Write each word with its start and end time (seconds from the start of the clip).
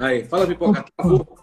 Aí, 0.00 0.24
fala, 0.24 0.46
Pipoca, 0.46 0.82
travou. 0.96 1.38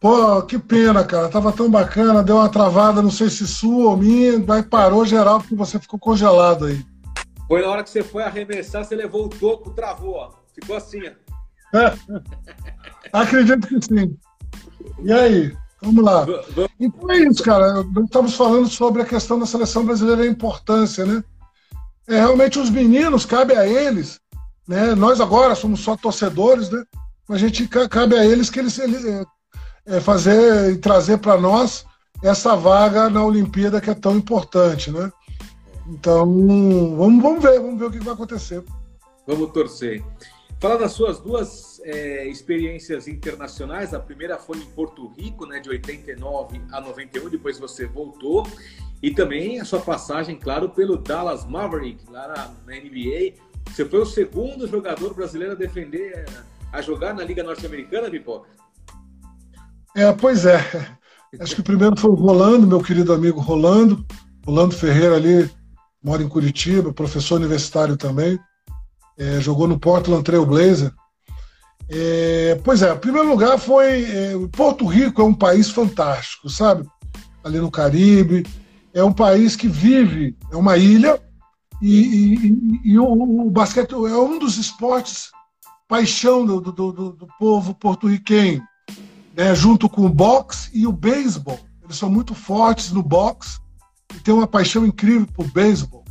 Pô, 0.00 0.42
que 0.42 0.58
pena, 0.58 1.04
cara. 1.04 1.28
Tava 1.28 1.52
tão 1.52 1.70
bacana, 1.70 2.22
deu 2.22 2.36
uma 2.36 2.48
travada, 2.48 3.02
não 3.02 3.10
sei 3.10 3.28
se 3.28 3.46
sua 3.46 3.90
ou 3.90 3.96
minha, 3.98 4.38
mas 4.38 4.64
parou 4.64 5.04
geral 5.04 5.38
porque 5.38 5.54
você 5.54 5.78
ficou 5.78 5.98
congelado 5.98 6.64
aí. 6.64 6.82
Foi 7.46 7.60
na 7.60 7.68
hora 7.68 7.84
que 7.84 7.90
você 7.90 8.02
foi 8.02 8.22
arremessar, 8.22 8.82
você 8.82 8.96
levou 8.96 9.26
o 9.26 9.28
toco, 9.28 9.70
travou, 9.72 10.14
ó. 10.14 10.30
Ficou 10.54 10.76
assim, 10.76 11.02
ó. 11.06 11.92
Acredito 13.12 13.68
que 13.68 13.84
sim. 13.84 14.16
E 15.02 15.12
aí? 15.12 15.54
Vamos 15.82 16.02
lá. 16.02 16.26
Então 16.78 17.10
é 17.10 17.18
isso, 17.18 17.42
cara. 17.42 17.84
Estamos 18.02 18.34
falando 18.34 18.68
sobre 18.68 19.02
a 19.02 19.06
questão 19.06 19.38
da 19.38 19.44
seleção 19.44 19.84
brasileira 19.84 20.24
e 20.24 20.28
a 20.28 20.30
importância, 20.30 21.04
né? 21.04 21.22
É, 22.08 22.16
realmente 22.18 22.58
os 22.58 22.70
meninos, 22.70 23.26
cabe 23.26 23.54
a 23.54 23.66
eles, 23.66 24.18
né? 24.66 24.94
Nós 24.94 25.20
agora 25.20 25.54
somos 25.54 25.80
só 25.80 25.96
torcedores, 25.96 26.70
né? 26.70 26.82
A 27.30 27.38
gente 27.38 27.68
cabe 27.68 28.16
a 28.16 28.26
eles 28.26 28.50
que 28.50 28.58
eles, 28.58 28.78
eles 28.78 29.04
é, 29.04 29.24
é, 29.86 30.00
fazer 30.00 30.72
e 30.72 30.78
trazer 30.78 31.18
para 31.18 31.40
nós 31.40 31.86
essa 32.22 32.56
vaga 32.56 33.08
na 33.08 33.24
Olimpíada 33.24 33.80
que 33.80 33.88
é 33.88 33.94
tão 33.94 34.16
importante, 34.16 34.90
né? 34.90 35.10
Então, 35.86 36.26
vamos, 36.96 37.22
vamos 37.22 37.42
ver, 37.42 37.60
vamos 37.60 37.78
ver 37.78 37.86
o 37.86 37.90
que 37.90 38.00
vai 38.00 38.14
acontecer. 38.14 38.62
Vamos 39.26 39.52
torcer. 39.52 40.02
Fala 40.60 40.76
das 40.76 40.92
suas 40.92 41.18
duas 41.20 41.80
é, 41.84 42.26
experiências 42.26 43.08
internacionais. 43.08 43.94
A 43.94 44.00
primeira 44.00 44.36
foi 44.36 44.58
em 44.58 44.66
Porto 44.66 45.08
Rico, 45.16 45.46
né, 45.46 45.60
de 45.60 45.70
89 45.70 46.60
a 46.72 46.80
91, 46.80 47.30
depois 47.30 47.58
você 47.58 47.86
voltou. 47.86 48.46
E 49.02 49.12
também 49.12 49.60
a 49.60 49.64
sua 49.64 49.80
passagem, 49.80 50.36
claro, 50.36 50.68
pelo 50.68 50.98
Dallas 50.98 51.46
Maverick, 51.46 52.04
lá 52.10 52.52
na 52.66 52.74
NBA. 52.74 53.34
Você 53.66 53.84
foi 53.84 54.00
o 54.00 54.06
segundo 54.06 54.66
jogador 54.66 55.14
brasileiro 55.14 55.54
a 55.54 55.56
defender, 55.56 56.26
a 56.72 56.80
jogar 56.80 57.14
na 57.14 57.24
Liga 57.24 57.42
Norte-Americana, 57.42 58.10
Pipoca? 58.10 58.48
É, 59.96 60.12
pois 60.12 60.44
é. 60.46 60.58
Acho 61.40 61.54
que 61.54 61.60
o 61.60 61.64
primeiro 61.64 61.98
foi 61.98 62.10
o 62.10 62.14
Rolando, 62.14 62.66
meu 62.66 62.80
querido 62.80 63.12
amigo 63.12 63.40
Rolando. 63.40 64.04
Rolando 64.44 64.74
Ferreira 64.74 65.16
ali, 65.16 65.50
mora 66.02 66.22
em 66.22 66.28
Curitiba, 66.28 66.92
professor 66.92 67.36
universitário 67.36 67.96
também. 67.96 68.38
É, 69.18 69.40
jogou 69.40 69.68
no 69.68 69.78
Portland 69.78 70.24
Trail 70.24 70.46
Blazer. 70.46 70.92
É, 71.88 72.60
pois 72.64 72.82
é, 72.82 72.92
o 72.92 72.98
primeiro 72.98 73.28
lugar 73.28 73.58
foi. 73.58 74.04
É, 74.04 74.32
Porto 74.52 74.86
Rico 74.86 75.20
é 75.20 75.24
um 75.24 75.34
país 75.34 75.70
fantástico, 75.70 76.48
sabe? 76.48 76.88
Ali 77.44 77.58
no 77.58 77.70
Caribe. 77.70 78.46
É 78.92 79.04
um 79.04 79.12
país 79.12 79.54
que 79.54 79.68
vive, 79.68 80.36
é 80.50 80.56
uma 80.56 80.76
ilha, 80.76 81.20
e, 81.80 82.34
e, 82.34 82.92
e 82.92 82.98
o, 82.98 83.04
o, 83.46 83.50
basquete 83.50 83.92
é 83.92 83.96
um 83.96 84.38
dos 84.38 84.58
esportes 84.58 85.30
paixão 85.90 86.46
do, 86.46 86.60
do, 86.60 86.72
do, 86.72 86.92
do 86.92 87.26
povo 87.36 87.74
porto-riquenho 87.74 88.62
né, 89.34 89.52
junto 89.56 89.88
com 89.88 90.06
o 90.06 90.08
boxe 90.08 90.70
e 90.72 90.86
o 90.86 90.92
beisebol. 90.92 91.58
Eles 91.82 91.96
são 91.96 92.08
muito 92.08 92.32
fortes 92.32 92.92
no 92.92 93.02
boxe 93.02 93.58
e 94.14 94.20
têm 94.20 94.32
uma 94.32 94.46
paixão 94.46 94.86
incrível 94.86 95.26
por 95.34 95.50
beisebol. 95.50 96.04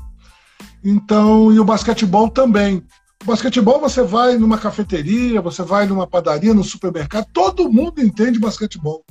Então, 0.83 1.51
e 1.53 1.59
o 1.59 1.63
basquetebol 1.63 2.29
também. 2.29 2.83
O 3.23 3.25
basquetebol 3.25 3.79
você 3.79 4.03
vai 4.03 4.37
numa 4.37 4.57
cafeteria, 4.57 5.41
você 5.41 5.63
vai 5.63 5.85
numa 5.85 6.05
padaria, 6.05 6.53
no 6.53 6.63
supermercado, 6.63 7.27
todo 7.31 7.71
mundo 7.71 8.01
entende 8.01 8.37
basquetebol. 8.37 9.05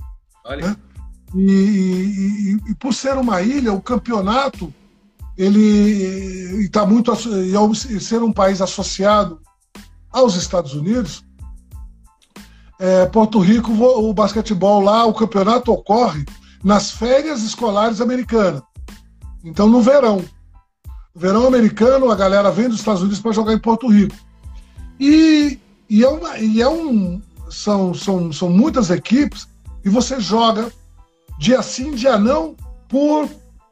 Né? 0.47 0.77
E, 1.35 1.41
e, 1.41 2.71
e, 2.71 2.75
por 2.75 2.93
ser 2.93 3.17
uma 3.17 3.41
ilha, 3.41 3.73
o 3.73 3.81
campeonato 3.81 4.73
ele 5.37 6.65
está 6.65 6.85
muito 6.85 7.13
e 7.45 7.55
ao 7.55 7.75
ser 7.75 8.23
um 8.23 8.33
país 8.33 8.61
associado 8.61 9.41
aos 10.11 10.35
Estados 10.35 10.75
Unidos, 10.75 11.25
é, 12.79 13.07
Porto 13.07 13.41
Rico, 13.41 13.73
o 13.73 14.13
basquetebol 14.15 14.81
lá, 14.81 15.05
o 15.05 15.15
campeonato 15.15 15.73
ocorre 15.73 16.25
nas 16.63 16.91
férias 16.91 17.43
escolares 17.43 18.01
americanas. 18.01 18.63
Então, 19.45 19.69
no 19.69 19.83
verão. 19.83 20.25
Verão 21.15 21.47
americano, 21.47 22.11
a 22.11 22.15
galera 22.15 22.51
vem 22.51 22.69
dos 22.69 22.79
Estados 22.79 23.03
Unidos 23.03 23.21
para 23.21 23.33
jogar 23.33 23.53
em 23.53 23.59
Porto 23.59 23.89
Rico. 23.89 24.15
E, 25.01 25.59
e, 25.89 26.05
é, 26.05 26.09
uma, 26.09 26.39
e 26.39 26.61
é 26.61 26.69
um. 26.69 27.21
São, 27.51 27.95
são, 27.95 28.31
são 28.31 28.51
muitas 28.51 28.91
equipes 28.91 29.49
e 29.83 29.89
você 29.89 30.21
joga 30.21 30.71
dia 31.39 31.63
sim, 31.63 31.93
dia 31.93 32.19
não, 32.19 32.55
por 32.89 33.29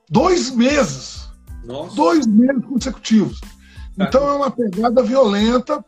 dois 0.09 0.51
meses. 0.51 1.29
Nossa. 1.65 1.95
Dois 1.95 2.27
meses 2.27 2.65
consecutivos. 2.65 3.41
Então 3.99 4.29
é 4.29 4.33
uma 4.35 4.51
pegada 4.51 5.03
violenta 5.03 5.85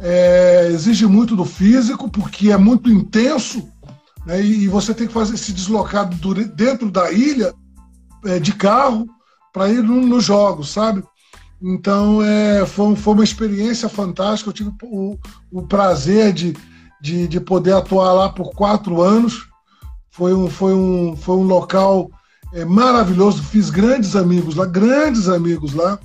é, 0.00 0.68
exige 0.72 1.06
muito 1.06 1.36
do 1.36 1.44
físico, 1.44 2.10
porque 2.10 2.50
é 2.50 2.56
muito 2.56 2.90
intenso, 2.90 3.68
né, 4.26 4.40
e 4.40 4.68
você 4.68 4.94
tem 4.94 5.06
que 5.06 5.12
fazer 5.12 5.36
se 5.36 5.52
deslocar 5.52 6.08
dentro 6.54 6.90
da 6.90 7.10
ilha 7.12 7.54
é, 8.24 8.38
de 8.38 8.52
carro 8.52 9.06
para 9.52 9.68
ir 9.68 9.82
nos 9.82 10.06
no 10.06 10.20
jogos, 10.20 10.70
sabe? 10.70 11.02
Então 11.62 12.22
é, 12.22 12.66
foi, 12.66 12.96
foi 12.96 13.14
uma 13.14 13.24
experiência 13.24 13.88
fantástica. 13.88 14.50
Eu 14.50 14.54
tive 14.54 14.72
o, 14.82 15.16
o 15.52 15.62
prazer 15.62 16.32
de, 16.32 16.56
de, 17.00 17.28
de, 17.28 17.40
poder 17.40 17.74
atuar 17.74 18.12
lá 18.12 18.28
por 18.28 18.50
quatro 18.52 19.00
anos. 19.00 19.46
Foi 20.10 20.34
um, 20.34 20.50
foi 20.50 20.74
um, 20.74 21.16
foi 21.16 21.36
um 21.36 21.44
local 21.44 22.10
é, 22.52 22.64
maravilhoso. 22.64 23.42
Fiz 23.44 23.70
grandes 23.70 24.16
amigos 24.16 24.56
lá, 24.56 24.66
grandes 24.66 25.28
amigos 25.28 25.72
lá. 25.72 26.00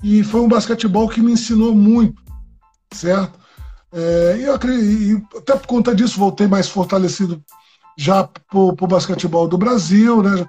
E 0.00 0.22
foi 0.22 0.40
um 0.42 0.48
basquetebol 0.48 1.08
que 1.08 1.20
me 1.20 1.32
ensinou 1.32 1.74
muito 1.74 2.22
certo? 2.96 3.38
É, 3.92 4.38
eu 4.40 4.54
acredito, 4.54 5.38
até 5.38 5.54
por 5.56 5.66
conta 5.66 5.94
disso 5.94 6.18
voltei 6.18 6.48
mais 6.48 6.68
fortalecido 6.68 7.40
já 7.96 8.24
para 8.24 8.58
o 8.58 8.72
basquetebol 8.72 9.46
do 9.46 9.56
Brasil, 9.56 10.22
né? 10.22 10.44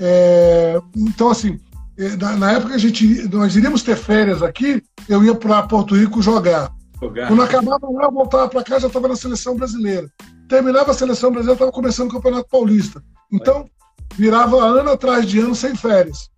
É, 0.00 0.80
então, 0.96 1.28
assim, 1.28 1.60
é, 1.98 2.16
na, 2.16 2.36
na, 2.36 2.52
época 2.52 2.74
a 2.74 2.78
gente, 2.78 3.28
nós 3.28 3.54
iríamos 3.54 3.82
ter 3.82 3.96
férias 3.96 4.42
aqui, 4.42 4.82
eu 5.08 5.22
ia 5.24 5.34
para 5.34 5.62
Porto 5.64 5.94
Rico 5.94 6.22
jogar. 6.22 6.72
jogar. 7.00 7.28
Quando 7.28 7.42
acabava 7.42 7.90
lá, 7.90 8.04
eu 8.04 8.12
voltava 8.12 8.48
para 8.48 8.64
cá, 8.64 8.78
já 8.78 8.86
estava 8.86 9.08
na 9.08 9.16
seleção 9.16 9.56
brasileira. 9.56 10.10
Terminava 10.48 10.90
a 10.90 10.94
seleção 10.94 11.30
brasileira, 11.30 11.56
estava 11.56 11.72
começando 11.72 12.08
o 12.08 12.12
Campeonato 12.12 12.48
Paulista. 12.48 13.02
Então, 13.30 13.68
virava 14.16 14.56
ano 14.56 14.90
atrás 14.90 15.26
de 15.26 15.38
ano 15.38 15.54
sem 15.54 15.74
férias. 15.74 16.30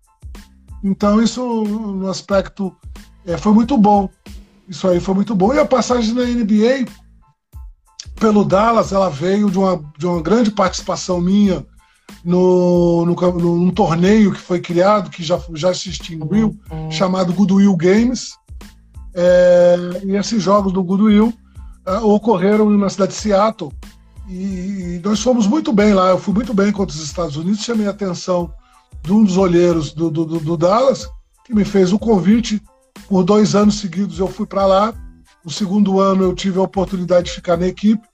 Então, 0.83 1.21
isso 1.21 1.63
no 1.63 2.09
aspecto 2.09 2.75
é, 3.25 3.37
foi 3.37 3.53
muito 3.53 3.77
bom. 3.77 4.09
Isso 4.69 4.87
aí 4.87 4.99
foi 4.99 5.15
muito 5.15 5.33
bom. 5.33 5.53
E 5.53 5.59
a 5.59 5.65
passagem 5.65 6.13
na 6.13 6.23
NBA 6.23 6.85
pelo 8.19 8.43
Dallas, 8.43 8.91
ela 8.91 9.09
veio 9.09 9.49
de 9.49 9.57
uma, 9.57 9.81
de 9.97 10.05
uma 10.05 10.21
grande 10.21 10.51
participação 10.51 11.19
minha 11.21 11.65
no, 12.23 13.05
no, 13.05 13.15
no, 13.15 13.57
num 13.57 13.71
torneio 13.71 14.33
que 14.33 14.39
foi 14.39 14.59
criado, 14.59 15.09
que 15.09 15.23
já, 15.23 15.39
já 15.53 15.73
se 15.73 15.89
extinguiu, 15.89 16.55
uhum. 16.69 16.91
chamado 16.91 17.33
Goodwill 17.33 17.75
Games. 17.75 18.33
É, 19.13 19.75
e 20.05 20.15
esses 20.15 20.41
jogos 20.41 20.71
do 20.73 20.83
Goodwill 20.83 21.33
é, 21.85 21.97
ocorreram 21.97 22.69
na 22.71 22.89
cidade 22.89 23.13
de 23.13 23.17
Seattle. 23.17 23.71
E, 24.27 24.97
e 24.97 25.01
nós 25.03 25.21
fomos 25.21 25.47
muito 25.47 25.71
bem 25.71 25.93
lá. 25.93 26.09
Eu 26.09 26.19
fui 26.19 26.33
muito 26.33 26.53
bem 26.53 26.71
contra 26.71 26.95
os 26.95 27.01
Estados 27.01 27.37
Unidos. 27.37 27.63
Chamei 27.63 27.87
a 27.87 27.91
atenção 27.91 28.51
de 29.01 29.13
um 29.13 29.23
dos 29.23 29.37
olheiros 29.37 29.93
do, 29.93 30.11
do, 30.11 30.25
do 30.25 30.57
Dallas, 30.57 31.09
que 31.45 31.53
me 31.53 31.63
fez 31.63 31.93
o 31.93 31.99
convite 31.99 32.61
por 33.07 33.23
dois 33.23 33.55
anos 33.55 33.79
seguidos 33.79 34.19
eu 34.19 34.27
fui 34.27 34.45
para 34.45 34.65
lá. 34.65 34.93
No 35.43 35.51
segundo 35.51 35.99
ano 35.99 36.23
eu 36.23 36.35
tive 36.35 36.59
a 36.59 36.63
oportunidade 36.63 37.27
de 37.27 37.33
ficar 37.33 37.57
na 37.57 37.67
equipe. 37.67 38.05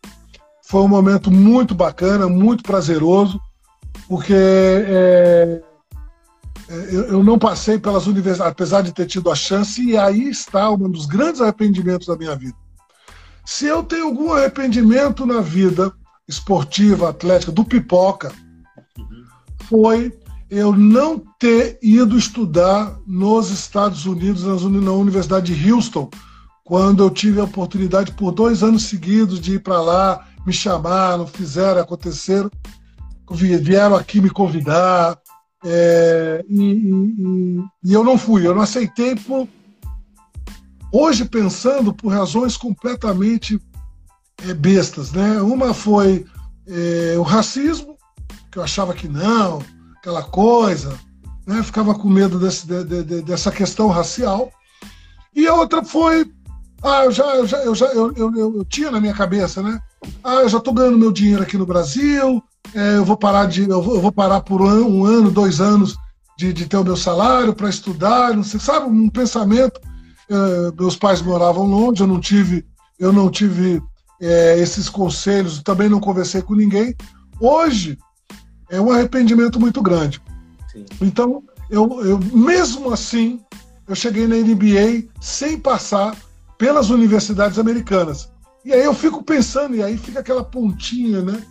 Foi 0.63 0.81
um 0.81 0.87
momento 0.87 1.31
muito 1.31 1.75
bacana, 1.75 2.27
muito 2.27 2.63
prazeroso, 2.63 3.39
porque 4.07 4.33
é, 4.33 5.61
é 5.61 5.75
eu 6.67 7.23
não 7.23 7.37
passei 7.37 7.77
pelas 7.77 8.07
universidades, 8.07 8.51
apesar 8.51 8.81
de 8.81 8.91
ter 8.91 9.05
tido 9.05 9.29
a 9.29 9.35
chance, 9.35 9.83
e 9.83 9.95
aí 9.95 10.29
está 10.29 10.69
um 10.71 10.89
dos 10.89 11.05
grandes 11.05 11.39
arrependimentos 11.39 12.07
da 12.07 12.15
minha 12.15 12.35
vida. 12.35 12.57
Se 13.45 13.67
eu 13.67 13.83
tenho 13.83 14.05
algum 14.05 14.33
arrependimento 14.33 15.25
na 15.25 15.39
vida 15.39 15.93
esportiva, 16.27 17.09
atlética, 17.09 17.51
do 17.51 17.63
pipoca, 17.63 18.31
foi 19.69 20.11
eu 20.49 20.73
não 20.73 21.19
ter 21.39 21.79
ido 21.81 22.17
estudar 22.17 22.97
nos 23.05 23.49
Estados 23.49 24.05
Unidos, 24.05 24.43
na 24.43 24.91
Universidade 24.91 25.55
de 25.55 25.71
Houston, 25.71 26.09
quando 26.63 27.03
eu 27.03 27.09
tive 27.09 27.39
a 27.39 27.45
oportunidade 27.45 28.11
por 28.13 28.31
dois 28.31 28.63
anos 28.63 28.83
seguidos 28.83 29.39
de 29.39 29.55
ir 29.55 29.59
para 29.59 29.81
lá, 29.81 30.27
me 30.45 30.53
chamaram, 30.53 31.25
fizeram, 31.27 31.81
aconteceram, 31.81 32.49
vieram 33.29 33.95
aqui 33.95 34.21
me 34.21 34.29
convidar, 34.29 35.19
é, 35.63 36.45
e, 36.47 36.61
e, 36.61 37.63
e, 37.85 37.93
eu 37.93 38.03
não 38.03 38.17
fui, 38.17 38.45
eu 38.45 38.53
não 38.53 38.61
aceitei 38.61 39.15
por. 39.15 39.47
Hoje, 40.91 41.25
pensando 41.25 41.91
por 41.91 42.09
razões 42.09 42.55
completamente 42.55 43.59
é, 44.47 44.53
bestas. 44.53 45.11
Né? 45.11 45.41
Uma 45.41 45.73
foi 45.73 46.23
é, 46.67 47.15
o 47.17 47.23
racismo, 47.23 47.97
que 48.51 48.59
eu 48.59 48.63
achava 48.63 48.93
que 48.93 49.07
não, 49.07 49.59
aquela 50.05 50.21
coisa, 50.21 50.95
né? 51.47 51.63
ficava 51.63 51.95
com 51.95 52.07
medo 52.07 52.37
desse, 52.37 52.67
de, 52.67 53.03
de, 53.03 53.21
dessa 53.23 53.51
questão 53.51 53.87
racial. 53.87 54.51
E 55.35 55.47
a 55.47 55.53
outra 55.55 55.83
foi 55.83 56.31
Ah, 56.83 57.05
eu 57.05 57.11
já, 57.11 57.35
eu 57.35 57.47
já, 57.47 57.57
eu 57.63 57.73
já 57.73 57.87
eu, 57.87 58.13
eu, 58.15 58.35
eu, 58.37 58.65
tinha 58.65 58.91
na 58.91 59.01
minha 59.01 59.15
cabeça, 59.15 59.63
né? 59.63 59.81
Ah, 60.23 60.41
eu 60.41 60.49
já 60.49 60.59
estou 60.59 60.73
ganhando 60.75 60.99
meu 60.99 61.11
dinheiro 61.11 61.41
aqui 61.41 61.57
no 61.57 61.65
Brasil, 61.65 62.43
é, 62.75 62.97
eu 62.97 63.03
vou 63.03 63.17
parar 63.17 63.47
de, 63.47 63.67
eu 63.67 63.81
vou, 63.81 63.95
eu 63.95 64.01
vou 64.01 64.11
parar 64.11 64.41
por 64.41 64.61
um, 64.61 64.99
um, 64.99 65.05
ano, 65.05 65.31
dois 65.31 65.59
anos 65.59 65.97
de, 66.37 66.53
de 66.53 66.67
ter 66.67 66.77
o 66.77 66.83
meu 66.83 66.95
salário 66.95 67.55
para 67.55 67.67
estudar, 67.67 68.35
não 68.35 68.43
sei, 68.43 68.59
sabe, 68.59 68.87
um 68.87 69.09
pensamento. 69.09 69.81
É, 70.29 70.71
meus 70.79 70.95
pais 70.95 71.21
moravam 71.21 71.65
longe, 71.65 72.01
eu 72.01 72.07
não 72.07 72.19
tive, 72.19 72.63
eu 72.99 73.11
não 73.11 73.31
tive 73.31 73.81
é, 74.21 74.59
esses 74.59 74.87
conselhos, 74.87 75.63
também 75.63 75.89
não 75.89 75.99
conversei 75.99 76.43
com 76.43 76.53
ninguém. 76.53 76.95
Hoje 77.39 77.97
é 78.75 78.81
um 78.81 78.91
arrependimento 78.91 79.59
muito 79.59 79.81
grande. 79.81 80.21
Sim. 80.71 80.85
Então, 81.01 81.43
eu, 81.69 82.05
eu 82.05 82.19
mesmo 82.19 82.91
assim, 82.91 83.39
eu 83.87 83.95
cheguei 83.95 84.27
na 84.27 84.35
NBA 84.35 85.09
sem 85.19 85.57
passar 85.59 86.15
pelas 86.57 86.89
universidades 86.89 87.59
americanas. 87.59 88.29
E 88.63 88.73
aí 88.73 88.83
eu 88.83 88.93
fico 88.93 89.23
pensando, 89.23 89.75
e 89.75 89.83
aí 89.83 89.97
fica 89.97 90.19
aquela 90.19 90.43
pontinha, 90.43 91.21
né? 91.21 91.43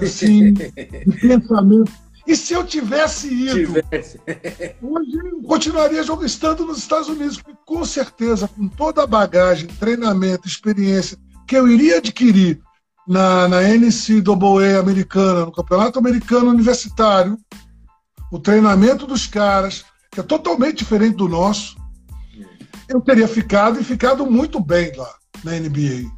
Assim, 0.00 0.52
de 0.54 0.72
pensamento. 1.20 1.92
E 2.26 2.34
se 2.34 2.54
eu 2.54 2.64
tivesse 2.64 3.32
ido, 3.32 3.74
tivesse. 3.74 4.18
hoje 4.82 5.16
eu 5.16 5.42
continuaria 5.42 6.02
jogando, 6.02 6.26
estando 6.26 6.64
nos 6.64 6.78
Estados 6.78 7.08
Unidos, 7.08 7.36
porque 7.36 7.56
com 7.64 7.84
certeza, 7.84 8.48
com 8.48 8.66
toda 8.66 9.04
a 9.04 9.06
bagagem, 9.06 9.68
treinamento, 9.68 10.48
experiência 10.48 11.16
que 11.46 11.56
eu 11.56 11.68
iria 11.68 11.98
adquirir 11.98 12.60
na, 13.06 13.48
na 13.48 13.62
NCAA 13.62 14.80
americana, 14.80 15.46
no 15.46 15.52
Campeonato 15.52 15.98
Americano 15.98 16.50
Universitário, 16.50 17.38
o 18.32 18.38
treinamento 18.38 19.06
dos 19.06 19.26
caras, 19.26 19.84
que 20.10 20.20
é 20.20 20.22
totalmente 20.22 20.78
diferente 20.78 21.16
do 21.16 21.28
nosso, 21.28 21.76
eu 22.88 23.00
teria 23.00 23.28
ficado 23.28 23.80
e 23.80 23.84
ficado 23.84 24.26
muito 24.26 24.60
bem 24.60 24.92
lá 24.96 25.12
na 25.44 25.52
NBA. 25.52 26.10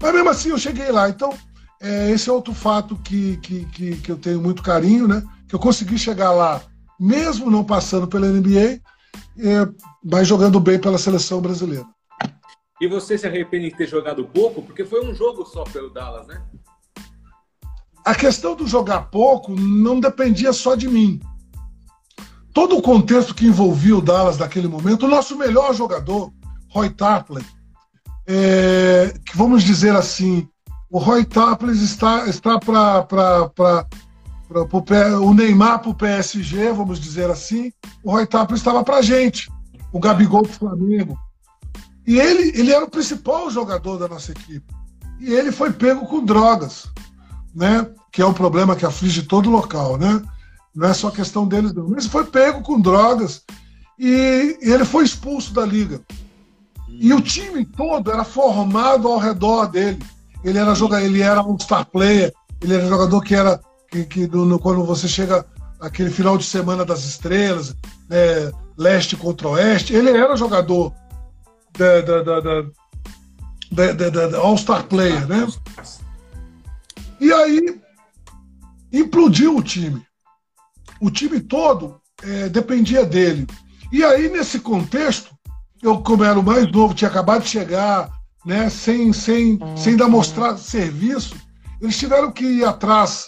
Mas 0.00 0.14
mesmo 0.14 0.30
assim 0.30 0.48
eu 0.50 0.58
cheguei 0.58 0.90
lá. 0.90 1.08
Então, 1.08 1.32
é, 1.80 2.10
esse 2.10 2.28
é 2.28 2.32
outro 2.32 2.54
fato 2.54 2.96
que, 2.96 3.36
que, 3.38 3.64
que, 3.66 3.96
que, 3.96 4.12
eu 4.12 4.16
tenho 4.16 4.40
muito 4.40 4.62
carinho, 4.62 5.06
né? 5.06 5.22
Que 5.48 5.54
eu 5.54 5.58
consegui 5.58 5.98
chegar 5.98 6.32
lá, 6.32 6.60
mesmo 6.98 7.50
não 7.50 7.64
passando 7.64 8.06
pela 8.06 8.28
NBA, 8.28 8.80
é, 9.38 9.68
mas 10.04 10.28
jogando 10.28 10.60
bem 10.60 10.78
pela 10.78 10.98
seleção 10.98 11.40
brasileira. 11.40 11.86
E 12.82 12.88
você 12.88 13.16
se 13.16 13.26
arrepende 13.26 13.70
de 13.70 13.76
ter 13.76 13.86
jogado 13.86 14.24
pouco? 14.24 14.60
Porque 14.60 14.84
foi 14.84 15.06
um 15.06 15.14
jogo 15.14 15.46
só 15.46 15.62
pelo 15.62 15.88
Dallas, 15.88 16.26
né? 16.26 16.42
A 18.04 18.14
questão 18.14 18.56
do 18.56 18.66
jogar 18.66 19.02
pouco 19.02 19.54
não 19.54 20.00
dependia 20.00 20.52
só 20.52 20.74
de 20.74 20.88
mim 20.88 21.20
todo 22.52 22.76
o 22.76 22.82
contexto 22.82 23.34
que 23.34 23.46
envolvia 23.46 23.96
o 23.96 24.02
Dallas 24.02 24.38
naquele 24.38 24.68
momento, 24.68 25.06
o 25.06 25.08
nosso 25.08 25.36
melhor 25.36 25.74
jogador, 25.74 26.32
Roy 26.68 26.90
Tarpley, 26.90 27.44
é, 28.26 29.14
que 29.24 29.36
vamos 29.36 29.62
dizer 29.62 29.94
assim, 29.96 30.48
o 30.90 30.98
Roy 30.98 31.24
Tarpley 31.24 31.74
está, 31.74 32.28
está 32.28 32.58
para 32.58 33.06
o 35.22 35.34
Neymar 35.34 35.80
para 35.80 35.90
o 35.90 35.94
PSG, 35.94 36.72
vamos 36.72 37.00
dizer 37.00 37.30
assim, 37.30 37.72
o 38.04 38.10
Roy 38.10 38.26
Tarpley 38.26 38.58
estava 38.58 38.84
para 38.84 39.02
gente, 39.02 39.50
o 39.92 39.98
Gabigol 39.98 40.42
para 40.42 40.50
o 40.50 40.54
Flamengo. 40.54 41.18
E 42.06 42.18
ele, 42.18 42.58
ele 42.58 42.72
era 42.72 42.84
o 42.84 42.90
principal 42.90 43.50
jogador 43.50 43.98
da 43.98 44.08
nossa 44.08 44.32
equipe. 44.32 44.74
E 45.20 45.32
ele 45.32 45.52
foi 45.52 45.72
pego 45.72 46.06
com 46.06 46.24
drogas, 46.24 46.88
né? 47.54 47.88
que 48.10 48.20
é 48.20 48.26
um 48.26 48.34
problema 48.34 48.76
que 48.76 48.84
aflige 48.84 49.22
todo 49.22 49.48
local. 49.48 49.96
Né? 49.96 50.22
Não 50.74 50.88
é 50.88 50.94
só 50.94 51.10
questão 51.10 51.46
deles, 51.46 51.72
não. 51.72 51.88
Mas 51.88 52.06
foi 52.06 52.24
pego 52.24 52.62
com 52.62 52.80
drogas 52.80 53.42
e 53.98 54.58
ele 54.60 54.84
foi 54.84 55.04
expulso 55.04 55.54
da 55.54 55.64
liga. 55.64 56.00
E 56.88 57.14
o 57.14 57.20
time 57.20 57.64
todo 57.64 58.10
era 58.10 58.24
formado 58.24 59.08
ao 59.08 59.18
redor 59.18 59.66
dele. 59.66 59.98
Ele 60.44 60.58
era 60.58 60.74
jogador, 60.74 61.04
ele 61.04 61.22
era 61.22 61.42
um 61.42 61.58
star 61.58 61.86
player, 61.86 62.32
ele 62.60 62.74
era 62.74 62.88
jogador 62.88 63.22
que 63.22 63.34
era 63.34 63.60
que, 63.90 64.04
que 64.04 64.26
no, 64.26 64.58
quando 64.58 64.84
você 64.84 65.06
chega 65.06 65.44
aquele 65.80 66.10
final 66.10 66.38
de 66.38 66.44
semana 66.44 66.84
das 66.84 67.04
estrelas, 67.04 67.74
né, 68.08 68.50
leste 68.76 69.16
contra 69.16 69.48
oeste, 69.48 69.94
ele 69.94 70.10
era 70.10 70.36
jogador 70.36 70.92
da, 71.76 72.00
da, 72.00 72.22
da, 73.72 73.92
da, 73.92 74.26
da 74.28 74.38
All-Star 74.38 74.84
Player, 74.84 75.26
né? 75.26 75.46
E 77.20 77.32
aí 77.32 77.80
implodiu 78.92 79.56
o 79.56 79.62
time 79.62 80.04
o 81.02 81.10
time 81.10 81.40
todo 81.40 82.00
é, 82.22 82.48
dependia 82.48 83.04
dele. 83.04 83.44
E 83.90 84.04
aí, 84.04 84.30
nesse 84.30 84.60
contexto, 84.60 85.34
eu, 85.82 86.00
como 86.00 86.22
era 86.22 86.38
o 86.38 86.42
mais 86.44 86.70
novo, 86.70 86.94
tinha 86.94 87.10
acabado 87.10 87.42
de 87.42 87.48
chegar, 87.48 88.08
né, 88.46 88.70
sem, 88.70 89.12
sem, 89.12 89.58
sem 89.76 89.96
dar 89.96 90.08
mostrar 90.08 90.56
serviço, 90.56 91.34
eles 91.80 91.98
tiveram 91.98 92.30
que 92.30 92.44
ir 92.44 92.64
atrás 92.64 93.26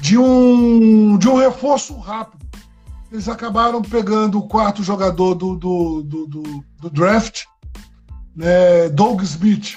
de 0.00 0.16
um, 0.16 1.18
de 1.18 1.28
um 1.28 1.36
reforço 1.36 1.98
rápido. 1.98 2.46
Eles 3.10 3.28
acabaram 3.28 3.82
pegando 3.82 4.38
o 4.38 4.46
quarto 4.46 4.84
jogador 4.84 5.34
do, 5.34 5.56
do, 5.56 6.02
do, 6.02 6.26
do, 6.28 6.64
do 6.80 6.90
draft, 6.90 7.42
né, 8.34 8.88
Doug 8.88 9.22
Smith, 9.22 9.76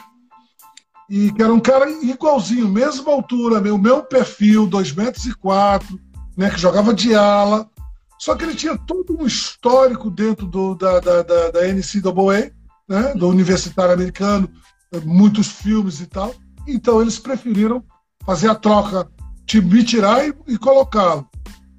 e 1.10 1.32
que 1.32 1.42
era 1.42 1.54
um 1.54 1.60
cara 1.60 1.90
igualzinho, 2.04 2.68
mesma 2.68 3.12
altura, 3.12 3.62
meu, 3.62 3.78
meu 3.78 4.04
perfil, 4.04 4.66
2 4.66 4.94
metros 4.94 5.26
e 5.26 5.34
quatro, 5.34 6.00
né, 6.36 6.50
que 6.50 6.60
jogava 6.60 6.94
de 6.94 7.14
ala, 7.14 7.70
só 8.18 8.36
que 8.36 8.44
ele 8.44 8.56
tinha 8.56 8.78
todo 8.78 9.18
um 9.20 9.26
histórico 9.26 10.10
dentro 10.10 10.48
do, 10.48 10.76
da, 10.76 11.00
da, 11.00 11.22
da, 11.22 11.52
da 11.52 11.68
NCAA, 11.68 12.52
né, 12.88 13.14
do 13.16 13.28
universitário 13.28 13.94
americano, 13.94 14.50
muitos 15.04 15.48
filmes 15.48 16.00
e 16.00 16.08
tal. 16.08 16.34
Então 16.68 17.02
eles 17.02 17.20
preferiram 17.20 17.84
fazer 18.26 18.50
a 18.50 18.56
troca, 18.56 19.08
de 19.46 19.62
me 19.62 19.84
tirar 19.84 20.28
e, 20.28 20.34
e 20.48 20.58
colocá-lo. 20.58 21.28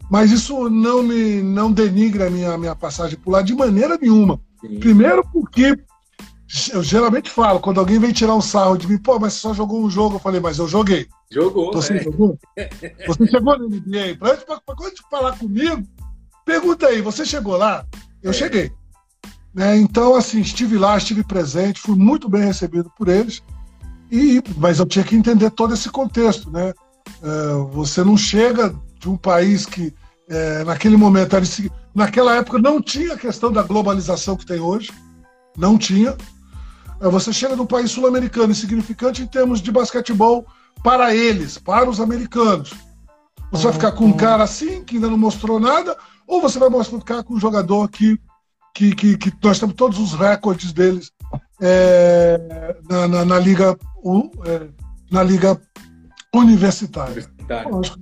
Mas 0.09 0.31
isso 0.31 0.71
não 0.71 1.03
me 1.03 1.43
não 1.43 1.73
denigra 1.73 2.29
a 2.29 2.31
minha, 2.31 2.57
minha 2.57 2.77
passagem 2.77 3.19
por 3.19 3.33
lá 3.33 3.43
de 3.43 3.55
maneira 3.55 3.99
nenhuma. 4.01 4.41
Sim. 4.61 4.79
Primeiro 4.79 5.27
porque 5.33 5.77
eu 6.73 6.83
geralmente 6.83 7.29
falo, 7.29 7.61
quando 7.61 7.81
alguém 7.81 7.99
vem 7.99 8.13
tirar 8.13 8.35
um 8.35 8.41
sarro 8.41 8.77
de 8.77 8.87
mim, 8.87 8.99
pô, 8.99 9.19
mas 9.19 9.35
você 9.35 9.41
só 9.41 9.55
jogou 9.55 9.85
um 9.85 9.91
jogo, 9.91 10.17
eu 10.17 10.21
falei, 10.21 10.41
mas 10.41 10.59
eu 10.59 10.69
joguei. 10.69 11.09
Jogou, 11.31 11.73
Você 11.73 11.95
é. 11.95 12.03
jogou? 12.03 12.39
Você 13.07 13.27
chegou 13.27 13.59
no 13.59 13.69
NBA? 13.69 14.17
Pra, 14.19 14.37
pra, 14.37 14.61
pra, 14.61 14.77
quando 14.77 14.95
falar 15.11 15.37
comigo, 15.37 15.83
pergunta 16.45 16.87
aí, 16.87 17.03
você 17.03 17.25
chegou 17.27 17.57
lá? 17.57 17.85
Eu 18.23 18.31
é. 18.31 18.33
cheguei. 18.33 18.71
Né? 19.53 19.77
Então, 19.79 20.15
assim, 20.15 20.41
estive 20.41 20.79
lá, 20.79 20.97
estive 20.97 21.25
presente, 21.25 21.81
fui 21.81 21.97
muito 21.97 22.29
bem 22.29 22.43
recebido 22.43 22.91
por 22.97 23.09
eles, 23.09 23.43
e, 24.11 24.41
mas 24.57 24.79
eu 24.79 24.87
tinha 24.87 25.05
que 25.05 25.17
entender 25.17 25.51
todo 25.51 25.75
esse 25.75 25.91
contexto, 25.91 26.51
né? 26.51 26.73
É, 27.23 27.73
você 27.73 28.05
não 28.05 28.17
chega 28.17 28.75
de 29.01 29.09
um 29.09 29.17
país 29.17 29.67
que 29.67 29.93
é, 30.29 30.65
naquele 30.65 30.97
momento, 30.97 31.37
naquela 31.95 32.37
época 32.37 32.59
não 32.59 32.81
tinha 32.81 33.15
a 33.15 33.19
questão 33.19 33.51
da 33.51 33.63
globalização 33.63 34.37
que 34.37 34.47
tem 34.47 34.61
hoje, 34.61 34.93
não 35.57 35.79
tinha. 35.79 36.17
É, 37.01 37.09
você 37.09 37.33
chega 37.33 37.57
num 37.57 37.67
país 37.67 37.91
sul-americano 37.91 38.53
insignificante 38.53 39.23
em 39.23 39.27
termos 39.27 39.61
de 39.61 39.71
basquetebol 39.71 40.47
para 40.83 41.15
eles, 41.15 41.59
para 41.59 41.89
os 41.89 42.01
americanos. 42.01 42.73
Você 43.51 43.65
vai 43.65 43.73
ficar 43.73 43.93
com 43.93 44.07
um 44.07 44.13
cara 44.13 44.43
assim, 44.43 44.83
que 44.85 44.97
ainda 44.97 45.09
não 45.09 45.19
mostrou 45.19 45.61
nada, 45.61 45.97
ou 46.27 46.41
você 46.41 46.59
vai 46.59 46.69
ficar 46.85 47.23
com 47.23 47.35
um 47.35 47.41
jogador 47.41 47.89
que, 47.89 48.19
que, 48.75 48.95
que, 48.95 49.17
que 49.17 49.33
nós 49.43 49.59
temos 49.59 49.75
todos 49.75 49.99
os 49.99 50.15
recordes 50.15 50.73
deles 50.73 51.13
é, 51.61 52.77
na, 52.89 53.09
na, 53.09 53.25
na, 53.25 53.39
liga, 53.39 53.79
é, 54.45 54.69
na 55.11 55.23
liga 55.23 55.61
universitária. 56.35 57.29
Lógico, 57.71 57.99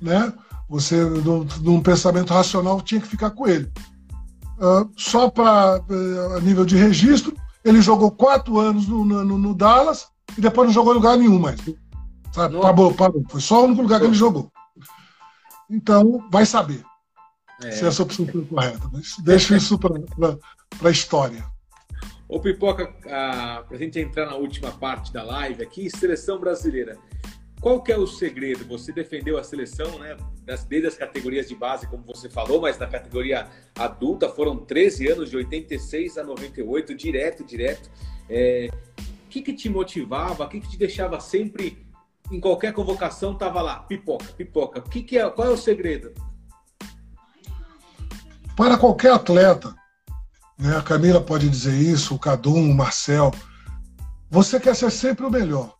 né? 0.00 0.32
Você, 0.68 1.04
num 1.62 1.82
pensamento 1.82 2.32
racional, 2.32 2.80
tinha 2.80 3.00
que 3.00 3.08
ficar 3.08 3.30
com 3.30 3.46
ele. 3.46 3.70
Uh, 4.58 4.88
só 4.96 5.28
para 5.28 5.80
uh, 5.80 6.36
a 6.36 6.40
nível 6.40 6.64
de 6.64 6.76
registro, 6.76 7.36
ele 7.64 7.80
jogou 7.80 8.10
quatro 8.10 8.58
anos 8.58 8.86
no, 8.86 9.04
no, 9.04 9.38
no, 9.38 9.54
Dallas 9.54 10.08
e 10.36 10.40
depois 10.40 10.68
não 10.68 10.74
jogou 10.74 10.92
em 10.92 10.96
lugar 10.96 11.16
nenhum 11.16 11.38
mais. 11.38 11.58
Sabe? 12.32 12.60
Parou, 12.60 12.92
parou. 12.92 13.24
Foi 13.28 13.40
só 13.40 13.62
o 13.62 13.64
único 13.66 13.82
lugar 13.82 14.00
que 14.00 14.06
ele 14.06 14.14
jogou. 14.14 14.50
Então, 15.70 16.28
vai 16.30 16.44
saber 16.44 16.84
é. 17.62 17.70
se 17.70 17.86
essa 17.86 18.02
opção 18.02 18.26
foi 18.26 18.44
correta. 18.44 18.90
Mas 18.92 19.16
deixa 19.20 19.56
isso 19.56 19.78
para 19.78 20.38
a 20.82 20.90
história. 20.90 21.44
Ô 22.28 22.40
Pipoca, 22.40 22.86
para 22.86 23.64
a 23.70 23.76
gente 23.76 23.98
entrar 23.98 24.26
na 24.26 24.34
última 24.34 24.70
parte 24.72 25.12
da 25.12 25.22
live 25.22 25.62
aqui, 25.62 25.88
seleção 25.90 26.38
brasileira. 26.38 26.98
Qual 27.64 27.80
que 27.80 27.90
é 27.90 27.96
o 27.96 28.06
segredo? 28.06 28.62
Você 28.66 28.92
defendeu 28.92 29.38
a 29.38 29.42
seleção, 29.42 29.98
né? 29.98 30.18
Desde 30.68 30.86
as 30.86 30.98
categorias 30.98 31.48
de 31.48 31.54
base, 31.54 31.86
como 31.86 32.04
você 32.04 32.28
falou, 32.28 32.60
mas 32.60 32.78
na 32.78 32.86
categoria 32.86 33.48
adulta 33.74 34.28
foram 34.28 34.58
13 34.58 35.08
anos, 35.08 35.30
de 35.30 35.38
86 35.38 36.18
a 36.18 36.24
98, 36.24 36.94
direto, 36.94 37.42
direto. 37.42 37.90
É... 38.28 38.68
O 38.98 39.28
que, 39.30 39.40
que 39.40 39.54
te 39.54 39.70
motivava? 39.70 40.44
O 40.44 40.48
que, 40.50 40.60
que 40.60 40.68
te 40.68 40.76
deixava 40.76 41.18
sempre, 41.20 41.86
em 42.30 42.38
qualquer 42.38 42.74
convocação, 42.74 43.34
tava 43.34 43.62
lá, 43.62 43.78
pipoca, 43.78 44.26
pipoca. 44.34 44.80
O 44.80 44.82
que, 44.90 45.02
que 45.02 45.16
é, 45.16 45.30
qual 45.30 45.48
é 45.48 45.50
o 45.50 45.56
segredo? 45.56 46.12
Para 48.54 48.76
qualquer 48.76 49.12
atleta, 49.12 49.74
né? 50.58 50.76
a 50.76 50.82
Camila 50.82 51.22
pode 51.22 51.48
dizer 51.48 51.74
isso, 51.74 52.14
o 52.14 52.18
Cadum, 52.18 52.70
o 52.70 52.74
Marcel, 52.74 53.30
você 54.30 54.60
quer 54.60 54.76
ser 54.76 54.90
sempre 54.90 55.24
o 55.24 55.30
melhor. 55.30 55.74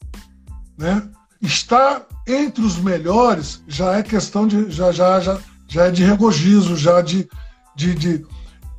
Né? 0.79 1.13
Estar 1.45 2.07
entre 2.27 2.65
os 2.65 2.79
melhores 2.79 3.63
já 3.69 3.97
é 3.97 4.03
questão 4.03 4.47
de. 4.47 4.71
já, 4.71 4.91
já, 4.91 5.21
já, 5.21 5.39
já 5.69 5.85
é 5.85 5.91
de 5.91 6.03
regozijo, 6.03 6.75
já 6.75 7.03
de, 7.03 7.29
de, 7.77 7.95
de, 7.95 8.27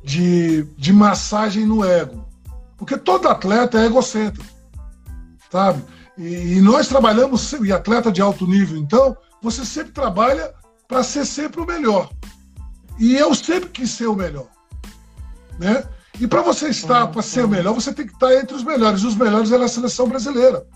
de, 0.02 0.62
de 0.76 0.92
massagem 0.92 1.64
no 1.64 1.84
ego. 1.84 2.26
Porque 2.76 2.96
todo 2.96 3.28
atleta 3.28 3.78
é 3.78 3.86
egocêntrico. 3.86 4.44
Sabe? 5.50 5.82
E, 6.18 6.56
e 6.56 6.60
nós 6.60 6.88
trabalhamos, 6.88 7.52
e 7.52 7.72
atleta 7.72 8.10
de 8.10 8.20
alto 8.20 8.46
nível, 8.46 8.76
então, 8.78 9.16
você 9.40 9.64
sempre 9.64 9.92
trabalha 9.92 10.52
para 10.88 11.02
ser 11.02 11.24
sempre 11.24 11.60
o 11.60 11.66
melhor. 11.66 12.10
E 12.98 13.14
eu 13.14 13.34
sempre 13.34 13.68
quis 13.70 13.90
ser 13.90 14.06
o 14.06 14.16
melhor. 14.16 14.48
Né? 15.58 15.84
E 16.18 16.26
para 16.26 16.42
você 16.42 16.68
estar, 16.68 17.06
para 17.08 17.22
ser 17.22 17.44
o 17.44 17.48
melhor, 17.48 17.74
você 17.74 17.92
tem 17.92 18.06
que 18.06 18.12
estar 18.12 18.34
entre 18.34 18.56
os 18.56 18.64
melhores. 18.64 19.02
E 19.02 19.06
os 19.06 19.14
melhores 19.14 19.52
é 19.52 19.56
a 19.56 19.68
seleção 19.68 20.08
brasileira. 20.08 20.66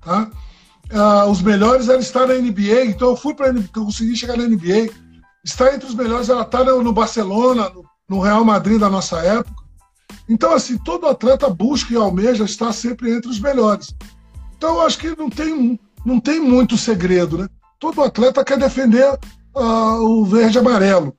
Tá? 0.00 0.30
Ah, 0.92 1.26
os 1.26 1.42
melhores 1.42 1.88
era 1.88 2.00
estar 2.00 2.26
na 2.26 2.34
NBA, 2.34 2.86
então 2.86 3.08
eu 3.08 3.16
fui 3.16 3.34
para 3.34 3.48
eu 3.48 3.62
consegui 3.72 4.16
chegar 4.16 4.36
na 4.36 4.44
NBA. 4.44 4.92
Estar 5.44 5.74
entre 5.74 5.88
os 5.88 5.94
melhores 5.94 6.28
era 6.28 6.42
estar 6.42 6.64
no 6.64 6.92
Barcelona, 6.92 7.72
no, 8.08 8.20
Real 8.20 8.44
Madrid 8.44 8.80
da 8.80 8.90
nossa 8.90 9.18
época. 9.20 9.64
Então, 10.28 10.52
assim, 10.52 10.76
todo 10.78 11.06
atleta 11.06 11.48
busca 11.48 11.92
e 11.92 11.96
almeja 11.96 12.44
estar 12.44 12.72
sempre 12.72 13.12
entre 13.12 13.30
os 13.30 13.38
melhores. 13.38 13.94
Então, 14.56 14.74
eu 14.74 14.80
acho 14.82 14.98
que 14.98 15.14
não 15.16 15.30
tem, 15.30 15.78
não 16.04 16.18
tem 16.18 16.40
muito 16.40 16.76
segredo, 16.76 17.38
né? 17.38 17.48
Todo 17.78 18.02
atleta 18.02 18.44
quer 18.44 18.58
defender 18.58 19.06
uh, 19.54 20.00
o 20.02 20.24
verde 20.24 20.58
e 20.58 20.60
amarelo, 20.60 21.14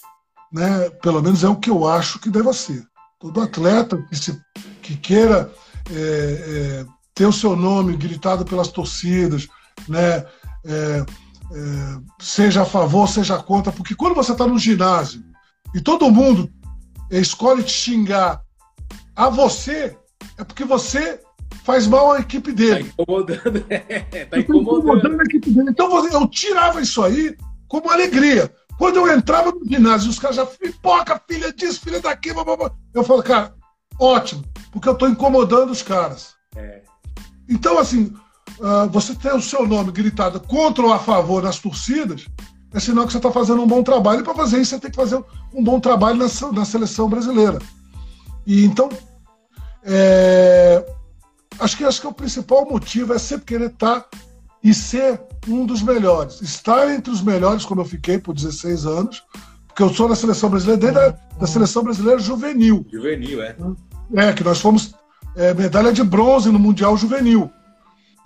né? 0.52 0.90
Pelo 1.02 1.22
menos 1.22 1.44
é 1.44 1.48
o 1.48 1.56
que 1.56 1.70
eu 1.70 1.88
acho 1.88 2.20
que 2.20 2.30
deve 2.30 2.52
ser. 2.54 2.84
Todo 3.20 3.42
atleta 3.42 3.98
que, 4.10 4.16
se, 4.16 4.38
que 4.82 4.98
queira 4.98 5.52
é, 5.90 5.96
é, 5.96 6.86
ter 7.14 7.26
o 7.26 7.34
seu 7.34 7.56
nome 7.56 7.96
gritado 7.96 8.44
pelas 8.44 8.68
torcidas, 8.68 9.48
né? 9.88 10.26
É, 10.66 11.06
é 11.54 11.98
seja 12.20 12.64
a 12.64 12.66
favor, 12.66 13.08
seja 13.08 13.38
contra, 13.38 13.72
porque 13.72 13.96
quando 13.96 14.16
você 14.16 14.32
está 14.32 14.46
no 14.46 14.60
ginásio 14.60 15.24
e 15.74 15.82
todo 15.82 16.12
mundo 16.12 16.52
escolhe 17.10 17.64
te 17.64 17.72
xingar 17.72 18.42
a 19.16 19.30
você, 19.30 19.98
é 20.38 20.44
porque 20.44 20.64
você 20.64 21.20
faz 21.64 21.88
mal 21.88 22.12
à 22.12 22.20
equipe 22.20 22.52
dele. 22.52 22.84
Tá 22.84 23.04
incomodando, 23.04 23.66
é, 23.70 24.26
tá 24.26 24.40
incomodando. 24.40 24.80
incomodando 24.80 25.22
a 25.22 25.24
equipe 25.24 25.52
dele. 25.52 25.70
Então 25.70 26.08
eu 26.12 26.28
tirava 26.28 26.82
isso 26.82 27.02
aí 27.04 27.36
como 27.68 27.90
alegria. 27.90 28.52
Quando 28.78 28.98
eu 28.98 29.12
entrava 29.12 29.52
no 29.52 29.66
ginásio, 29.66 30.10
os 30.10 30.20
caras 30.20 30.36
já, 30.36 30.46
pipoca, 30.46 31.22
filha 31.28 31.52
disso, 31.52 31.82
filha 31.82 32.00
daqui, 32.00 32.32
blá, 32.32 32.44
blá, 32.44 32.56
blá. 32.56 32.72
eu 32.94 33.04
falo, 33.04 33.24
cara, 33.24 33.54
ótimo, 34.00 34.44
porque 34.72 34.88
eu 34.88 34.94
estou 34.94 35.10
incomodando 35.10 35.72
os 35.72 35.82
caras. 35.82 36.36
É. 36.56 36.84
Então, 37.50 37.80
assim, 37.80 38.14
uh, 38.60 38.90
você 38.90 39.16
ter 39.16 39.34
o 39.34 39.42
seu 39.42 39.68
nome 39.68 39.92
gritado 39.92 40.40
contra 40.40 40.86
ou 40.86 40.94
a 40.94 41.00
favor 41.00 41.44
nas 41.44 41.60
torcidas, 41.60 42.26
é 42.74 42.80
sinal 42.80 43.06
que 43.06 43.12
você 43.12 43.18
está 43.18 43.32
fazendo 43.32 43.62
um 43.62 43.68
bom 43.68 43.82
trabalho. 43.84 44.22
E 44.22 44.24
para 44.24 44.36
fazer 44.36 44.60
isso, 44.60 44.72
você 44.72 44.80
tem 44.80 44.92
que 44.92 44.98
fazer 44.98 45.24
um 45.54 45.64
bom 45.64 45.80
trabalho 45.80 46.18
na, 46.18 46.52
na 46.52 46.66
seleção 46.66 47.10
brasileira. 47.10 47.60
E 48.46 48.64
então, 48.66 48.90
é, 49.84 50.86
acho, 51.60 51.78
que, 51.78 51.84
acho 51.84 52.02
que 52.02 52.08
o 52.08 52.14
principal 52.14 52.66
motivo 52.70 53.14
é 53.14 53.18
sempre 53.18 53.46
querer 53.46 53.70
estar 53.70 54.02
tá 54.02 54.18
e 54.64 54.74
ser 54.74 55.22
um 55.48 55.66
dos 55.66 55.82
melhores. 55.82 56.42
Estar 56.42 56.94
entre 56.94 57.12
os 57.12 57.22
melhores, 57.22 57.66
como 57.66 57.82
eu 57.82 57.86
fiquei 57.86 58.18
por 58.18 58.34
16 58.34 58.86
anos, 58.86 59.24
porque 59.68 59.82
eu 59.82 59.94
sou 59.94 60.10
da 60.10 60.16
seleção 60.16 60.50
brasileira, 60.50 60.80
desde 60.80 61.00
a 61.00 61.10
da 61.40 61.48
seleção 61.48 61.84
brasileira 61.84 62.20
juvenil. 62.20 62.86
Juvenil, 62.92 63.42
é. 63.42 63.56
É, 64.16 64.34
que 64.34 64.44
nós 64.44 64.60
fomos 64.60 64.94
é, 65.36 65.54
medalha 65.54 65.94
de 65.94 66.04
bronze 66.04 66.50
no 66.52 66.60
Mundial 66.60 66.98
Juvenil. 66.98 67.52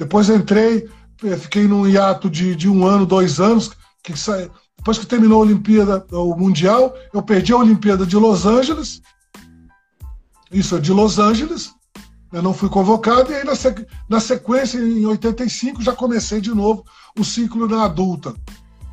Depois 0.02 0.30
entrei, 0.30 0.90
é, 1.24 1.38
fiquei 1.38 1.68
num 1.68 1.88
hiato 1.88 2.30
de, 2.30 2.56
de 2.56 2.68
um 2.68 2.86
ano, 2.86 3.06
dois 3.06 3.40
anos, 3.40 3.72
que 4.04 4.14
depois 4.78 4.98
que 4.98 5.06
terminou 5.06 5.38
a 5.38 5.46
Olimpíada, 5.46 6.04
o 6.12 6.36
Mundial, 6.36 6.96
eu 7.14 7.22
perdi 7.22 7.54
a 7.54 7.58
Olimpíada 7.58 8.04
de 8.04 8.16
Los 8.16 8.46
Angeles 8.46 9.02
isso, 10.52 10.80
de 10.82 10.92
Los 10.92 11.18
Angeles. 11.18 11.72
Eu 12.32 12.42
não 12.42 12.54
fui 12.54 12.68
convocado, 12.68 13.32
e 13.32 13.36
aí 13.36 13.44
na, 14.10 14.20
sequência, 14.20 14.80
em 14.80 15.06
85, 15.06 15.82
já 15.82 15.94
comecei 15.94 16.42
de 16.42 16.54
novo 16.54 16.84
o 17.18 17.24
ciclo 17.24 17.68
na 17.68 17.84
adulta. 17.84 18.34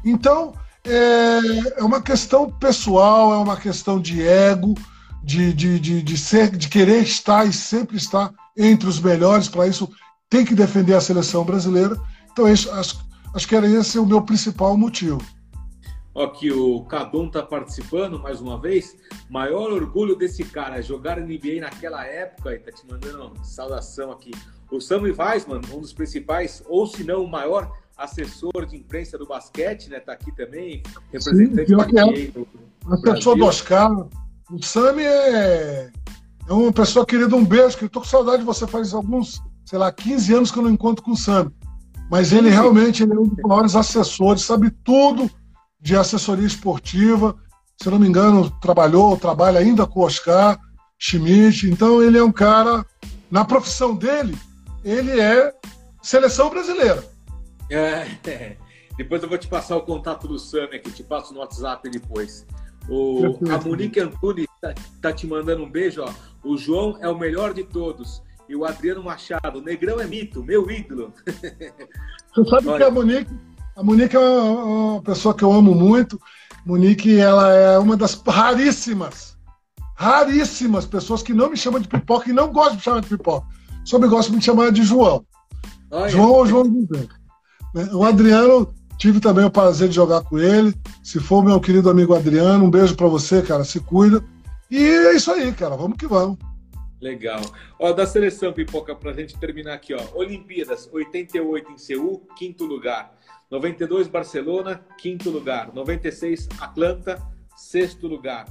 Então, 0.04 0.52
é, 0.84 1.80
é 1.80 1.82
uma 1.82 2.00
questão 2.02 2.50
pessoal, 2.50 3.32
é 3.32 3.38
uma 3.38 3.56
questão 3.56 4.00
de 4.00 4.26
ego, 4.26 4.74
de, 5.22 5.52
de, 5.52 5.80
de, 5.80 6.02
de, 6.02 6.18
ser, 6.18 6.56
de 6.56 6.68
querer 6.68 7.02
estar 7.02 7.46
e 7.46 7.52
sempre 7.52 7.96
estar 7.96 8.32
entre 8.56 8.88
os 8.88 9.00
melhores. 9.00 9.48
Para 9.48 9.66
isso, 9.66 9.88
tem 10.28 10.44
que 10.44 10.54
defender 10.54 10.94
a 10.94 11.00
seleção 11.00 11.44
brasileira. 11.44 11.96
Então, 12.30 12.46
acho, 12.46 13.06
acho 13.34 13.48
que 13.48 13.56
era 13.56 13.68
esse 13.68 13.98
o 13.98 14.06
meu 14.06 14.22
principal 14.22 14.76
motivo. 14.76 15.20
Aqui 16.16 16.50
o 16.50 16.82
Cadon 16.82 17.30
tá 17.30 17.42
participando 17.42 18.18
mais 18.18 18.40
uma 18.40 18.60
vez. 18.60 18.96
Maior 19.30 19.70
orgulho 19.72 20.16
desse 20.16 20.42
cara, 20.44 20.82
jogar 20.82 21.20
NBA 21.20 21.60
naquela 21.60 22.04
época, 22.04 22.52
e 22.52 22.58
tá 22.58 22.72
te 22.72 22.84
mandando 22.90 23.26
uma 23.26 23.44
saudação 23.44 24.10
aqui. 24.10 24.32
O 24.70 24.80
Sammy 24.80 25.12
Weisman, 25.12 25.60
um 25.72 25.80
dos 25.80 25.92
principais, 25.92 26.62
ou 26.66 26.86
se 26.86 27.04
não 27.04 27.24
o 27.24 27.30
maior 27.30 27.72
assessor 27.96 28.66
de 28.66 28.76
imprensa 28.76 29.16
do 29.16 29.26
basquete, 29.26 29.88
né? 29.88 30.00
Tá 30.00 30.12
aqui 30.12 30.34
também, 30.34 30.82
representante 31.12 31.68
Sim, 31.68 31.76
do 31.76 31.84
NBA. 31.84 32.44
É. 32.90 33.10
Assessor 33.10 33.36
do 33.36 33.44
Oscar. 33.44 34.08
O 34.50 34.62
Sammy 34.62 35.02
é, 35.02 35.90
é 36.48 36.52
uma 36.52 36.72
pessoa 36.72 37.06
querida, 37.06 37.36
um 37.36 37.44
beijo, 37.44 37.76
que 37.76 37.84
eu 37.84 37.88
tô 37.88 38.00
com 38.00 38.06
saudade 38.06 38.38
de 38.38 38.44
você 38.44 38.66
faz 38.66 38.92
alguns, 38.92 39.42
sei 39.68 39.78
lá, 39.78 39.92
15 39.92 40.34
anos 40.34 40.50
que 40.50 40.58
eu 40.58 40.62
não 40.62 40.70
encontro 40.70 41.04
com 41.04 41.10
o 41.10 41.16
Sammy. 41.16 41.50
Mas 42.10 42.32
ele 42.32 42.48
realmente 42.48 43.02
ele 43.02 43.12
é 43.12 43.18
um 43.18 43.28
dos 43.28 43.36
maiores 43.44 43.76
assessores, 43.76 44.40
sabe 44.40 44.70
tudo 44.82 45.30
de 45.78 45.94
assessoria 45.94 46.46
esportiva. 46.46 47.36
Se 47.76 47.90
não 47.90 47.98
me 47.98 48.08
engano, 48.08 48.50
trabalhou, 48.62 49.14
trabalha 49.18 49.60
ainda 49.60 49.86
com 49.86 50.00
o 50.00 50.04
Oscar 50.04 50.58
Schmidt. 50.98 51.68
Então, 51.68 52.02
ele 52.02 52.16
é 52.16 52.24
um 52.24 52.32
cara, 52.32 52.82
na 53.30 53.44
profissão 53.44 53.94
dele, 53.94 54.38
ele 54.82 55.20
é 55.20 55.52
seleção 56.02 56.48
brasileira. 56.48 57.04
É, 57.68 58.06
é. 58.24 58.56
Depois 58.96 59.22
eu 59.22 59.28
vou 59.28 59.36
te 59.36 59.48
passar 59.48 59.76
o 59.76 59.82
contato 59.82 60.26
do 60.26 60.38
Sami 60.38 60.76
aqui, 60.76 60.90
te 60.90 61.02
passo 61.02 61.34
no 61.34 61.40
WhatsApp 61.40 61.90
depois. 61.90 62.46
O, 62.88 63.38
a 63.52 63.58
Monique 63.62 64.00
Antunes 64.00 64.46
tá, 64.62 64.74
tá, 65.02 65.12
te 65.12 65.26
mandando 65.26 65.62
um 65.62 65.70
beijo. 65.70 66.02
Ó. 66.02 66.10
O 66.42 66.56
João 66.56 66.96
é 67.02 67.08
o 67.08 67.18
melhor 67.18 67.52
de 67.52 67.64
todos. 67.64 68.26
E 68.48 68.56
o 68.56 68.64
Adriano 68.64 69.02
Machado, 69.02 69.58
o 69.58 69.62
Negrão 69.62 70.00
é 70.00 70.06
mito, 70.06 70.42
meu 70.42 70.70
ídolo. 70.70 71.12
Você 72.34 72.50
sabe 72.50 72.68
Olha, 72.68 72.78
que 72.78 72.84
a 72.84 72.90
Monique, 72.90 73.30
a 73.76 73.82
Monique 73.82 74.16
é 74.16 74.18
uma 74.18 75.02
pessoa 75.02 75.34
que 75.34 75.44
eu 75.44 75.52
amo 75.52 75.74
muito. 75.74 76.20
Monique, 76.64 77.18
ela 77.18 77.52
é 77.52 77.78
uma 77.78 77.96
das 77.96 78.14
raríssimas, 78.14 79.36
raríssimas 79.94 80.86
pessoas 80.86 81.22
que 81.22 81.34
não 81.34 81.50
me 81.50 81.56
chamam 81.56 81.80
de 81.80 81.88
pipoca 81.88 82.30
e 82.30 82.32
não 82.32 82.52
gostam 82.52 82.72
de 82.72 82.76
me 82.78 82.82
chamar 82.82 83.00
de 83.00 83.08
pipoca. 83.08 83.46
Só 83.84 83.98
me 83.98 84.08
gostam 84.08 84.32
de 84.32 84.36
me 84.36 84.42
chamar 84.42 84.72
de 84.72 84.82
João. 84.82 85.24
Olha. 85.90 86.08
João 86.08 86.30
ou 86.30 86.46
João 86.46 86.64
José. 86.64 87.06
O 87.92 88.04
Adriano, 88.04 88.72
tive 88.98 89.20
também 89.20 89.44
o 89.44 89.50
prazer 89.50 89.88
de 89.88 89.94
jogar 89.94 90.22
com 90.22 90.38
ele. 90.38 90.74
Se 91.02 91.20
for 91.20 91.44
meu 91.44 91.60
querido 91.60 91.88
amigo 91.88 92.14
Adriano, 92.14 92.64
um 92.64 92.70
beijo 92.70 92.96
para 92.96 93.06
você, 93.06 93.42
cara. 93.42 93.64
Se 93.64 93.80
cuida. 93.80 94.22
E 94.70 94.78
é 94.78 95.14
isso 95.14 95.30
aí, 95.30 95.52
cara. 95.52 95.76
Vamos 95.76 95.96
que 95.96 96.06
vamos. 96.06 96.38
Legal. 97.00 97.40
Ó, 97.78 97.92
da 97.92 98.06
seleção, 98.06 98.52
Pipoca, 98.52 98.94
para 98.94 99.12
gente 99.12 99.38
terminar 99.38 99.74
aqui, 99.74 99.94
ó. 99.94 100.00
Olimpíadas, 100.14 100.88
88 100.92 101.72
em 101.72 101.78
Seul, 101.78 102.26
quinto 102.36 102.64
lugar. 102.64 103.16
92 103.50 104.08
Barcelona, 104.08 104.84
quinto 104.98 105.30
lugar. 105.30 105.72
96 105.72 106.48
Atlanta, 106.60 107.22
sexto 107.56 108.06
lugar. 108.06 108.46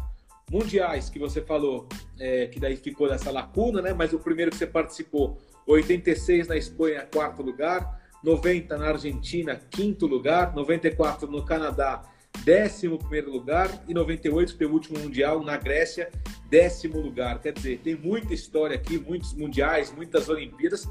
Mundiais 0.50 1.10
que 1.10 1.20
você 1.20 1.42
falou, 1.42 1.90
é, 2.18 2.48
que 2.48 2.60
daí 2.60 2.78
ficou 2.78 3.10
nessa 3.10 3.32
lacuna, 3.32 3.82
né? 3.82 3.94
Mas 3.94 4.14
o 4.14 4.20
primeiro 4.20 4.50
que 4.50 4.58
você 4.58 4.66
participou, 4.66 5.38
86 5.68 6.48
na 6.48 6.56
Espanha, 6.56 7.08
quarto 7.14 7.42
lugar. 7.44 8.02
90 8.24 8.78
na 8.78 8.88
Argentina, 8.88 9.62
quinto 9.70 10.08
lugar. 10.08 10.56
94 10.56 11.30
no 11.30 11.44
Canadá, 11.44 12.02
décimo 12.44 12.98
primeiro 12.98 13.30
lugar. 13.30 13.70
E 13.88 13.94
98, 13.94 14.58
teu 14.58 14.72
último 14.72 14.98
Mundial, 15.00 15.44
na 15.44 15.58
Grécia, 15.58 16.10
décimo 16.50 17.00
lugar. 17.00 17.40
Quer 17.40 17.54
dizer, 17.54 17.80
tem 17.84 17.96
muita 17.96 18.34
história 18.34 18.76
aqui, 18.76 18.98
muitos 18.98 19.34
mundiais, 19.34 19.92
muitas 19.92 20.30
Olimpíadas 20.30 20.88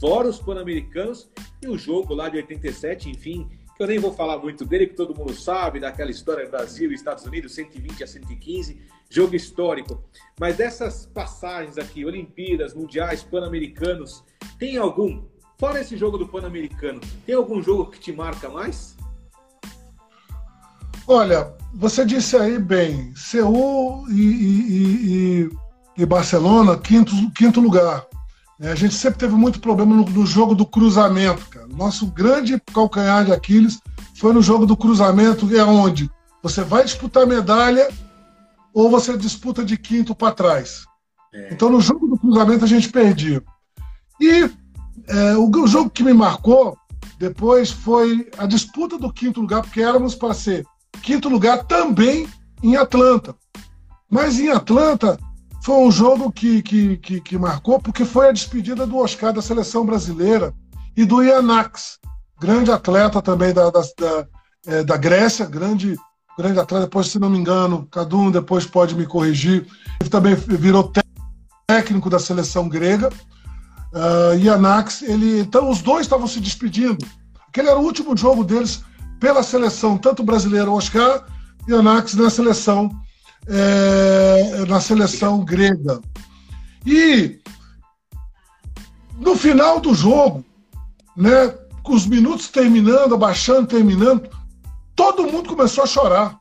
fora 0.00 0.28
os 0.28 0.38
Pan-Americanos 0.38 1.30
e 1.62 1.68
o 1.68 1.78
jogo 1.78 2.14
lá 2.14 2.28
de 2.28 2.36
87, 2.36 3.10
enfim, 3.10 3.48
que 3.76 3.82
eu 3.82 3.86
nem 3.86 3.98
vou 3.98 4.12
falar 4.12 4.38
muito 4.38 4.64
dele, 4.64 4.86
que 4.86 4.94
todo 4.94 5.16
mundo 5.16 5.34
sabe, 5.34 5.80
daquela 5.80 6.10
história 6.10 6.48
Brasil 6.48 6.90
e 6.90 6.94
Estados 6.94 7.24
Unidos, 7.24 7.54
120 7.54 8.04
a 8.04 8.06
115, 8.06 8.80
jogo 9.08 9.36
histórico. 9.36 10.02
Mas 10.38 10.56
dessas 10.56 11.06
passagens 11.06 11.76
aqui, 11.78 12.04
Olimpíadas, 12.04 12.74
Mundiais, 12.74 13.22
Pan-Americanos, 13.22 14.24
tem 14.58 14.76
algum, 14.76 15.24
fora 15.58 15.80
esse 15.80 15.96
jogo 15.96 16.16
do 16.16 16.28
Pan-Americano, 16.28 17.00
tem 17.24 17.34
algum 17.34 17.62
jogo 17.62 17.90
que 17.90 18.00
te 18.00 18.12
marca 18.12 18.48
mais? 18.48 18.95
Olha, 21.08 21.52
você 21.72 22.04
disse 22.04 22.36
aí 22.36 22.58
bem, 22.58 23.12
Seul 23.14 24.08
e, 24.08 24.20
e, 24.20 25.50
e, 25.98 26.02
e 26.02 26.06
Barcelona, 26.06 26.76
quinto, 26.76 27.12
quinto 27.32 27.60
lugar. 27.60 28.04
É, 28.58 28.72
a 28.72 28.74
gente 28.74 28.94
sempre 28.94 29.18
teve 29.18 29.34
muito 29.34 29.60
problema 29.60 29.94
no, 29.94 30.04
no, 30.04 30.26
jogo 30.26 30.54
do 30.54 30.66
cruzamento, 30.66 31.46
cara. 31.48 31.66
Nosso 31.68 32.06
grande 32.06 32.60
calcanhar 32.72 33.24
de 33.24 33.32
Aquiles 33.32 33.78
foi 34.16 34.32
no 34.32 34.42
jogo 34.42 34.66
do 34.66 34.76
cruzamento, 34.76 35.54
é 35.54 35.62
onde 35.62 36.10
você 36.42 36.62
vai 36.62 36.82
disputar 36.82 37.26
medalha 37.26 37.88
ou 38.72 38.90
você 38.90 39.16
disputa 39.16 39.64
de 39.64 39.76
quinto 39.76 40.14
para 40.14 40.32
trás. 40.32 40.86
É. 41.32 41.52
Então, 41.52 41.70
no 41.70 41.80
jogo 41.80 42.06
do 42.08 42.18
cruzamento, 42.18 42.64
a 42.64 42.68
gente 42.68 42.88
perdia. 42.88 43.42
E 44.20 44.50
é, 45.06 45.36
o, 45.36 45.50
o 45.50 45.66
jogo 45.66 45.90
que 45.90 46.02
me 46.02 46.14
marcou 46.14 46.76
depois 47.18 47.70
foi 47.70 48.28
a 48.38 48.46
disputa 48.46 48.98
do 48.98 49.12
quinto 49.12 49.40
lugar, 49.40 49.62
porque 49.62 49.82
éramos 49.82 50.14
para 50.14 50.34
ser 50.34 50.66
quinto 51.06 51.28
lugar 51.28 51.62
também 51.66 52.28
em 52.60 52.76
Atlanta. 52.76 53.32
Mas 54.10 54.40
em 54.40 54.50
Atlanta 54.50 55.16
foi 55.62 55.76
um 55.76 55.90
jogo 55.90 56.32
que, 56.32 56.60
que, 56.62 56.96
que, 56.96 57.20
que, 57.20 57.38
marcou, 57.38 57.80
porque 57.80 58.04
foi 58.04 58.28
a 58.28 58.32
despedida 58.32 58.84
do 58.84 58.98
Oscar 58.98 59.32
da 59.32 59.40
seleção 59.40 59.86
brasileira 59.86 60.52
e 60.96 61.04
do 61.04 61.22
Ianax, 61.22 62.00
grande 62.40 62.72
atleta 62.72 63.22
também 63.22 63.54
da, 63.54 63.70
da, 63.70 63.80
da, 63.80 64.26
é, 64.66 64.82
da 64.82 64.96
Grécia, 64.96 65.46
grande, 65.46 65.94
grande 66.36 66.58
atleta, 66.58 66.86
depois, 66.86 67.06
se 67.06 67.20
não 67.20 67.30
me 67.30 67.38
engano, 67.38 67.86
Cadum 67.86 68.28
depois 68.28 68.66
pode 68.66 68.96
me 68.96 69.06
corrigir. 69.06 69.64
Ele 70.00 70.10
também 70.10 70.34
virou 70.34 70.92
técnico 71.68 72.10
da 72.10 72.18
seleção 72.18 72.68
grega. 72.68 73.10
Uh, 73.92 74.36
Ianax, 74.38 75.02
ele, 75.02 75.40
então 75.40 75.70
os 75.70 75.80
dois 75.82 76.02
estavam 76.02 76.26
se 76.26 76.40
despedindo. 76.40 77.06
Aquele 77.48 77.68
era 77.68 77.78
o 77.78 77.84
último 77.84 78.16
jogo 78.16 78.42
deles 78.42 78.82
pela 79.18 79.42
seleção, 79.42 79.96
tanto 79.96 80.22
brasileira, 80.22 80.70
Oscar, 80.70 81.24
e 81.66 81.72
Ianax 81.72 82.14
na 82.14 82.30
seleção 82.30 82.90
é, 83.48 84.64
na 84.68 84.80
seleção 84.80 85.44
grega. 85.44 86.00
E 86.84 87.38
no 89.18 89.36
final 89.36 89.80
do 89.80 89.94
jogo, 89.94 90.44
né, 91.16 91.48
com 91.82 91.94
os 91.94 92.06
minutos 92.06 92.48
terminando, 92.48 93.14
abaixando, 93.14 93.66
terminando, 93.66 94.28
todo 94.94 95.30
mundo 95.30 95.48
começou 95.48 95.84
a 95.84 95.86
chorar. 95.86 96.38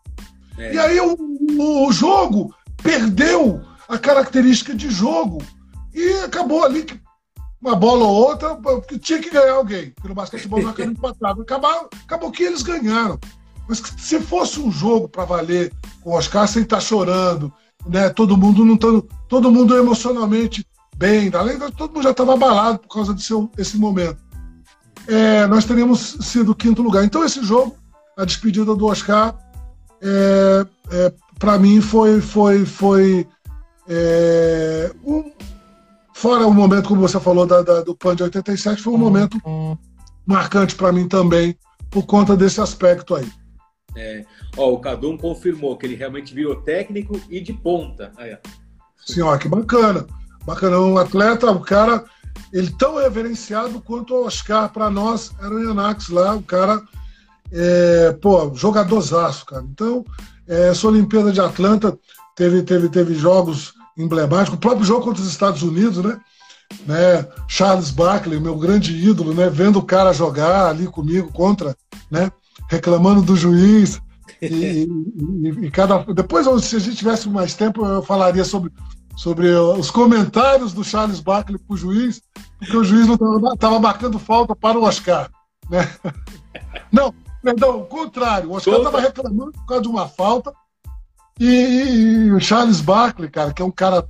É. 0.58 0.74
E 0.74 0.80
aí 0.80 1.00
o, 1.00 1.88
o, 1.88 1.92
jogo 1.92 2.54
perdeu 2.82 3.62
a 3.88 3.98
característica 3.98 4.74
de 4.74 4.90
jogo 4.90 5.42
e 5.94 6.14
acabou 6.24 6.64
ali 6.64 6.86
uma 7.66 7.76
bola 7.76 8.06
ou 8.06 8.14
outra, 8.14 8.56
porque 8.56 9.00
tinha 9.00 9.20
que 9.20 9.32
ganhar 9.32 9.54
alguém, 9.54 9.90
porque 9.90 10.08
no 10.08 10.14
basquetebol 10.14 10.62
não 10.62 10.70
acaba 10.70 10.92
empatado. 10.92 11.42
Acabou, 11.42 11.90
acabou 12.06 12.32
que 12.32 12.44
eles 12.44 12.62
ganharam. 12.62 13.20
Mas 13.68 13.82
se 13.98 14.20
fosse 14.20 14.60
um 14.60 14.72
jogo 14.72 15.10
para 15.10 15.26
valer 15.26 15.74
com 16.02 16.12
o 16.12 16.14
Oscar 16.14 16.48
sem 16.48 16.62
estar 16.62 16.78
tá 16.78 16.82
chorando, 16.82 17.52
né? 17.88 18.10
Todo 18.10 18.38
mundo 18.38 18.64
não 18.64 18.78
tá, 18.78 18.88
todo 19.28 19.52
mundo 19.52 19.76
emocionalmente 19.76 20.66
bem, 20.96 21.32
além 21.34 21.58
de 21.58 21.72
todo 21.72 21.92
mundo 21.92 22.04
já 22.04 22.12
estava 22.12 22.36
abalado 22.36 22.80
por 22.80 22.94
causa 22.94 23.14
desse 23.14 23.34
esse 23.58 23.78
momento. 23.78 24.24
É, 25.08 25.48
nós 25.48 25.66
teríamos 25.66 26.18
sido 26.22 26.54
quinto 26.54 26.84
lugar. 26.84 27.04
Então 27.04 27.24
esse 27.26 27.44
jogo, 27.44 27.76
a 28.16 28.26
despedida 28.26 28.76
do 28.76 28.86
Oscar, 28.86 29.36
é, 30.02 30.66
é, 30.92 31.14
para 31.40 31.58
mim 31.58 31.82
foi 31.82 32.22
foi 32.22 32.64
foi 32.64 33.28
é, 33.90 34.92
um, 35.04 35.32
fora 36.16 36.48
o 36.48 36.54
momento 36.54 36.88
como 36.88 37.02
você 37.02 37.20
falou 37.20 37.46
da, 37.46 37.62
da, 37.62 37.82
do 37.82 37.94
PAN 37.94 38.16
de 38.16 38.24
87 38.24 38.82
foi 38.82 38.94
um 38.94 38.98
momento 38.98 39.38
marcante 40.26 40.74
para 40.74 40.92
mim 40.92 41.10
também 41.10 41.58
por 41.92 42.06
conta 42.06 42.38
desse 42.38 42.62
aspecto 42.62 43.16
aí. 43.16 43.30
É, 43.98 44.26
ó, 44.58 44.72
o 44.72 44.80
Cadum 44.80 45.18
confirmou 45.18 45.78
que 45.78 45.86
ele 45.86 45.96
realmente 45.96 46.34
virou 46.34 46.56
técnico 46.56 47.20
e 47.30 47.42
de 47.42 47.52
ponta. 47.52 48.14
Aí, 48.18 48.36
Sim, 49.06 49.22
ó, 49.22 49.38
que 49.38 49.48
bacana. 49.48 50.08
Bacana. 50.46 50.80
Um 50.80 50.98
atleta, 50.98 51.52
o 51.52 51.60
cara, 51.60 52.04
ele 52.52 52.74
tão 52.78 52.96
reverenciado 52.96 53.82
quanto 53.82 54.16
o 54.16 54.26
Oscar 54.26 54.72
para 54.72 54.90
nós 54.90 55.34
era 55.40 55.54
o 55.54 55.62
Yanax 55.62 56.10
lá, 56.10 56.36
o 56.36 56.42
cara, 56.42 56.82
é, 57.52 58.12
pô, 58.22 58.54
jogadorzaço, 58.56 59.46
cara. 59.46 59.64
Então, 59.70 60.04
é, 60.48 60.70
essa 60.70 60.88
Olimpíada 60.88 61.32
de 61.32 61.42
Atlanta 61.42 61.98
teve, 62.36 62.64
teve, 62.64 62.90
teve 62.90 63.16
jogos 63.16 63.74
emblemáticos, 63.98 64.58
o 64.58 64.62
próprio 64.62 64.86
jogo 64.86 65.04
contra 65.04 65.22
os 65.22 65.30
Estados 65.30 65.62
Unidos, 65.64 66.04
né? 66.04 66.20
né? 66.86 67.28
Charles 67.48 67.92
Barkley, 67.92 68.40
meu 68.40 68.58
grande 68.58 68.96
ídolo, 68.96 69.34
né? 69.34 69.50
Vendo 69.50 69.80
o 69.80 69.86
cara 69.86 70.14
jogar 70.14 70.68
ali 70.68 70.88
comigo 70.88 71.32
contra, 71.32 71.76
né? 72.10 72.32
reclamando 72.70 73.22
do 73.22 73.36
juiz. 73.36 74.02
E, 74.42 74.86
e, 74.86 75.50
e, 75.66 75.72
cada 75.72 76.00
depois 76.14 76.46
se 76.64 76.76
a 76.76 76.80
gente 76.80 76.98
tivesse 76.98 77.30
mais 77.30 77.54
tempo 77.54 77.86
eu 77.86 78.02
falaria 78.02 78.44
sobre 78.44 78.72
sobre 79.16 79.48
os 79.50 79.90
comentários 79.90 80.74
do 80.74 80.84
Charles 80.84 81.22
Barkley 81.22 81.58
para 81.58 81.74
o 81.74 81.78
juiz 81.78 82.22
porque 82.60 82.76
o 82.76 82.84
juiz 82.84 83.08
não 83.08 83.54
estava 83.54 83.80
marcando 83.80 84.20
falta 84.20 84.54
para 84.54 84.78
o 84.78 84.84
Oscar 84.84 85.30
né? 85.70 85.90
não 86.92 87.14
perdão 87.42 87.80
o 87.80 87.86
contrário 87.86 88.50
o 88.50 88.56
Oscar 88.56 88.76
estava 88.76 89.00
reclamando 89.00 89.54
por 89.54 89.66
causa 89.68 89.84
de 89.84 89.88
uma 89.88 90.08
falta 90.08 90.54
e, 91.40 92.28
e, 92.28 92.32
o 92.32 92.40
Charles 92.40 92.82
Barkley 92.82 93.30
cara 93.30 93.54
que 93.54 93.62
é 93.62 93.66
um 93.66 93.72
cara 93.72 94.06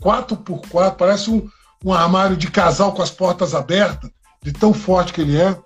4 0.00 0.36
por 0.38 0.60
4 0.68 0.96
parece 0.96 1.30
um, 1.30 1.48
um 1.84 1.92
armário 1.92 2.36
de 2.36 2.50
casal 2.50 2.92
com 2.92 3.02
as 3.02 3.10
portas 3.10 3.54
abertas 3.54 4.10
de 4.42 4.52
tão 4.52 4.72
forte 4.72 5.12
que 5.12 5.20
ele 5.20 5.36
é 5.36 5.56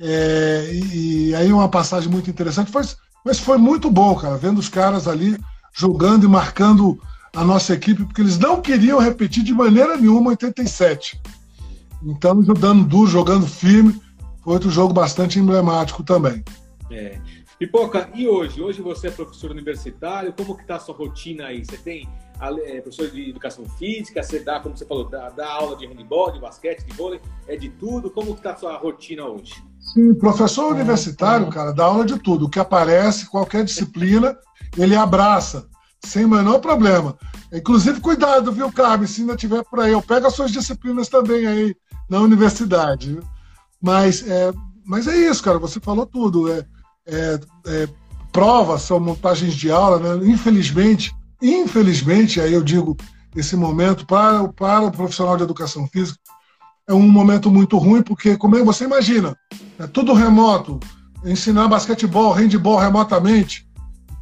é, 0.00 0.70
e, 0.72 1.28
e, 1.28 1.34
aí 1.34 1.52
uma 1.52 1.68
passagem 1.68 2.10
muito 2.10 2.28
interessante, 2.28 2.70
foi, 2.70 2.82
mas 3.24 3.38
foi 3.38 3.58
muito 3.58 3.90
bom, 3.90 4.14
cara, 4.16 4.36
vendo 4.36 4.58
os 4.58 4.68
caras 4.68 5.06
ali 5.06 5.38
jogando 5.72 6.24
e 6.24 6.28
marcando 6.28 7.00
a 7.34 7.44
nossa 7.44 7.74
equipe, 7.74 8.04
porque 8.04 8.20
eles 8.20 8.38
não 8.38 8.60
queriam 8.60 8.98
repetir 8.98 9.42
de 9.42 9.52
maneira 9.52 9.96
nenhuma 9.96 10.30
87. 10.30 11.20
Então, 12.02 12.40
dando 12.42 12.84
duro, 12.84 13.10
jogando 13.10 13.46
firme, 13.46 14.00
foi 14.42 14.52
outro 14.52 14.70
jogo 14.70 14.92
bastante 14.92 15.38
emblemático 15.38 16.02
também. 16.02 16.44
É. 16.90 17.18
Pipoca, 17.58 18.10
e 18.14 18.26
hoje? 18.26 18.60
Hoje 18.60 18.82
você 18.82 19.08
é 19.08 19.10
professor 19.10 19.50
universitário, 19.50 20.32
como 20.32 20.56
que 20.56 20.62
está 20.62 20.76
a 20.76 20.80
sua 20.80 20.94
rotina 20.94 21.46
aí? 21.46 21.64
Você 21.64 21.76
tem 21.76 22.08
é, 22.40 22.80
professor 22.80 23.08
de 23.08 23.30
educação 23.30 23.64
física, 23.78 24.22
você 24.22 24.40
dá, 24.40 24.58
como 24.58 24.76
você 24.76 24.84
falou, 24.84 25.08
dá, 25.08 25.30
dá 25.30 25.48
aula 25.48 25.76
de 25.76 25.86
handebol, 25.86 26.32
de 26.32 26.40
basquete, 26.40 26.84
de 26.84 26.92
vôlei, 26.96 27.20
é 27.46 27.56
de 27.56 27.68
tudo? 27.68 28.10
Como 28.10 28.32
que 28.32 28.40
está 28.40 28.52
a 28.52 28.56
sua 28.56 28.76
rotina 28.76 29.24
hoje? 29.24 29.62
Sim, 29.78 30.14
professor 30.14 30.72
universitário, 30.72 31.48
cara, 31.48 31.72
dá 31.72 31.84
aula 31.84 32.04
de 32.04 32.18
tudo. 32.18 32.46
O 32.46 32.50
que 32.50 32.58
aparece, 32.58 33.30
qualquer 33.30 33.64
disciplina, 33.64 34.36
ele 34.76 34.96
abraça, 34.96 35.68
sem 36.04 36.24
o 36.24 36.28
menor 36.28 36.58
problema. 36.58 37.16
Inclusive, 37.52 38.00
cuidado, 38.00 38.50
viu, 38.50 38.72
Carmen, 38.72 39.06
se 39.06 39.20
ainda 39.20 39.36
tiver 39.36 39.62
por 39.62 39.78
aí. 39.78 39.92
Eu 39.92 40.02
pego 40.02 40.26
as 40.26 40.34
suas 40.34 40.50
disciplinas 40.50 41.08
também 41.08 41.46
aí 41.46 41.76
na 42.10 42.18
universidade. 42.18 43.16
Mas 43.80 44.26
é, 44.26 44.52
mas 44.84 45.06
é 45.06 45.16
isso, 45.16 45.42
cara, 45.42 45.58
você 45.58 45.78
falou 45.78 46.04
tudo. 46.04 46.50
É, 46.52 46.66
é, 47.06 47.40
é, 47.66 47.88
provas 48.32 48.82
são 48.82 48.98
montagens 48.98 49.54
de 49.54 49.70
aula, 49.70 49.98
né? 50.16 50.26
Infelizmente, 50.26 51.14
infelizmente, 51.40 52.40
aí 52.40 52.52
eu 52.52 52.62
digo, 52.62 52.96
esse 53.36 53.56
momento 53.56 54.06
para, 54.06 54.48
para 54.48 54.86
o 54.86 54.92
profissional 54.92 55.36
de 55.36 55.42
educação 55.42 55.86
física, 55.86 56.18
é 56.86 56.92
um 56.92 57.08
momento 57.08 57.50
muito 57.50 57.78
ruim, 57.78 58.02
porque 58.02 58.36
como 58.36 58.56
é, 58.56 58.62
você 58.62 58.84
imagina, 58.84 59.36
é 59.78 59.86
tudo 59.86 60.12
remoto, 60.12 60.78
ensinar 61.24 61.68
basquetebol, 61.68 62.32
handball 62.32 62.78
remotamente, 62.78 63.66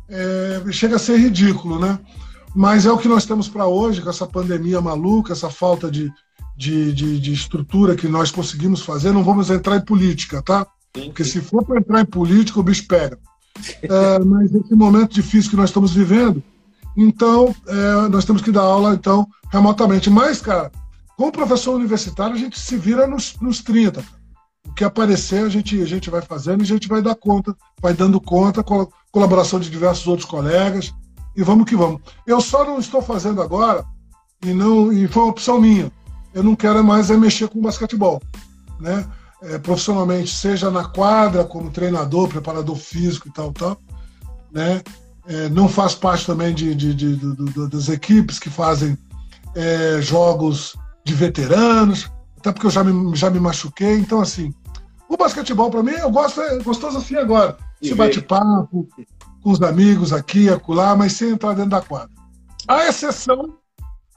é, 0.08 0.62
chega 0.70 0.96
a 0.96 0.98
ser 0.98 1.18
ridículo, 1.18 1.78
né? 1.78 1.98
Mas 2.54 2.84
é 2.84 2.92
o 2.92 2.98
que 2.98 3.08
nós 3.08 3.24
temos 3.24 3.48
para 3.48 3.66
hoje, 3.66 4.02
com 4.02 4.10
essa 4.10 4.26
pandemia 4.26 4.80
maluca, 4.80 5.32
essa 5.32 5.48
falta 5.48 5.90
de, 5.90 6.12
de, 6.56 6.92
de, 6.92 7.18
de, 7.18 7.32
estrutura 7.32 7.96
que 7.96 8.06
nós 8.06 8.30
conseguimos 8.30 8.82
fazer. 8.82 9.10
Não 9.10 9.24
vamos 9.24 9.50
entrar 9.50 9.76
em 9.76 9.84
política, 9.84 10.42
tá? 10.42 10.66
Porque 10.92 11.24
se 11.24 11.40
for 11.40 11.64
para 11.64 11.78
entrar 11.78 12.00
em 12.00 12.06
política, 12.06 12.60
o 12.60 12.62
bicho 12.62 12.86
pega. 12.86 13.18
É, 13.82 14.18
mas 14.20 14.54
esse 14.54 14.74
momento 14.74 15.12
difícil 15.12 15.50
que 15.50 15.56
nós 15.56 15.70
estamos 15.70 15.92
vivendo, 15.92 16.42
então 16.96 17.54
é, 17.66 18.08
nós 18.08 18.24
temos 18.24 18.42
que 18.42 18.52
dar 18.52 18.62
aula 18.62 18.94
então 18.94 19.26
remotamente. 19.50 20.10
Mas, 20.10 20.40
cara, 20.40 20.70
como 21.16 21.32
professor 21.32 21.74
universitário, 21.74 22.34
a 22.34 22.38
gente 22.38 22.58
se 22.58 22.76
vira 22.76 23.06
nos, 23.06 23.36
nos 23.40 23.62
30. 23.62 24.04
O 24.66 24.74
que 24.74 24.84
aparecer, 24.84 25.44
a 25.44 25.48
gente, 25.48 25.80
a 25.80 25.86
gente 25.86 26.08
vai 26.08 26.22
fazendo 26.22 26.60
e 26.60 26.64
a 26.64 26.66
gente 26.66 26.88
vai 26.88 27.02
dar 27.02 27.14
conta, 27.14 27.54
vai 27.80 27.92
dando 27.92 28.20
conta, 28.20 28.62
com 28.62 28.82
a 28.82 28.86
colaboração 29.10 29.58
de 29.58 29.70
diversos 29.70 30.06
outros 30.06 30.28
colegas, 30.28 30.92
e 31.36 31.42
vamos 31.42 31.66
que 31.66 31.76
vamos. 31.76 32.00
Eu 32.26 32.40
só 32.40 32.64
não 32.64 32.78
estou 32.78 33.02
fazendo 33.02 33.42
agora, 33.42 33.84
e 34.44 34.52
não 34.52 34.92
e 34.92 35.06
foi 35.08 35.22
uma 35.22 35.30
opção 35.30 35.60
minha. 35.60 35.90
Eu 36.32 36.42
não 36.42 36.56
quero 36.56 36.82
mais 36.82 37.10
é 37.10 37.16
mexer 37.16 37.48
com 37.48 37.60
basquetebol, 37.60 38.20
né? 38.80 39.06
É, 39.42 39.58
profissionalmente, 39.58 40.30
seja 40.30 40.70
na 40.70 40.84
quadra, 40.84 41.44
como 41.44 41.70
treinador, 41.70 42.28
preparador 42.28 42.76
físico 42.76 43.28
e 43.28 43.32
tal, 43.32 43.52
tal, 43.52 43.76
né? 44.52 44.82
É, 45.26 45.48
não 45.48 45.68
faz 45.68 45.94
parte 45.94 46.26
também 46.26 46.54
de, 46.54 46.74
de, 46.74 46.94
de, 46.94 47.16
de 47.16 47.68
das 47.68 47.88
equipes 47.88 48.38
que 48.38 48.50
fazem 48.50 48.96
é, 49.54 50.00
jogos 50.00 50.76
de 51.04 51.14
veteranos, 51.14 52.10
até 52.38 52.52
porque 52.52 52.66
eu 52.66 52.70
já 52.70 52.84
me, 52.84 53.16
já 53.16 53.30
me 53.30 53.40
machuquei. 53.40 53.98
Então, 53.98 54.20
assim, 54.20 54.52
o 55.08 55.16
basquetebol, 55.16 55.70
para 55.70 55.82
mim, 55.82 55.92
eu 55.92 56.10
gosto, 56.10 56.40
é 56.40 56.58
gostoso 56.62 56.98
assim 56.98 57.16
agora. 57.16 57.56
Se 57.82 57.94
bate-papo 57.94 58.88
com 59.42 59.50
os 59.50 59.60
amigos 59.60 60.12
aqui, 60.12 60.48
acolá, 60.48 60.96
mas 60.96 61.12
sem 61.12 61.30
entrar 61.30 61.54
dentro 61.54 61.70
da 61.70 61.80
quadra. 61.80 62.10
A 62.68 62.88
exceção 62.88 63.56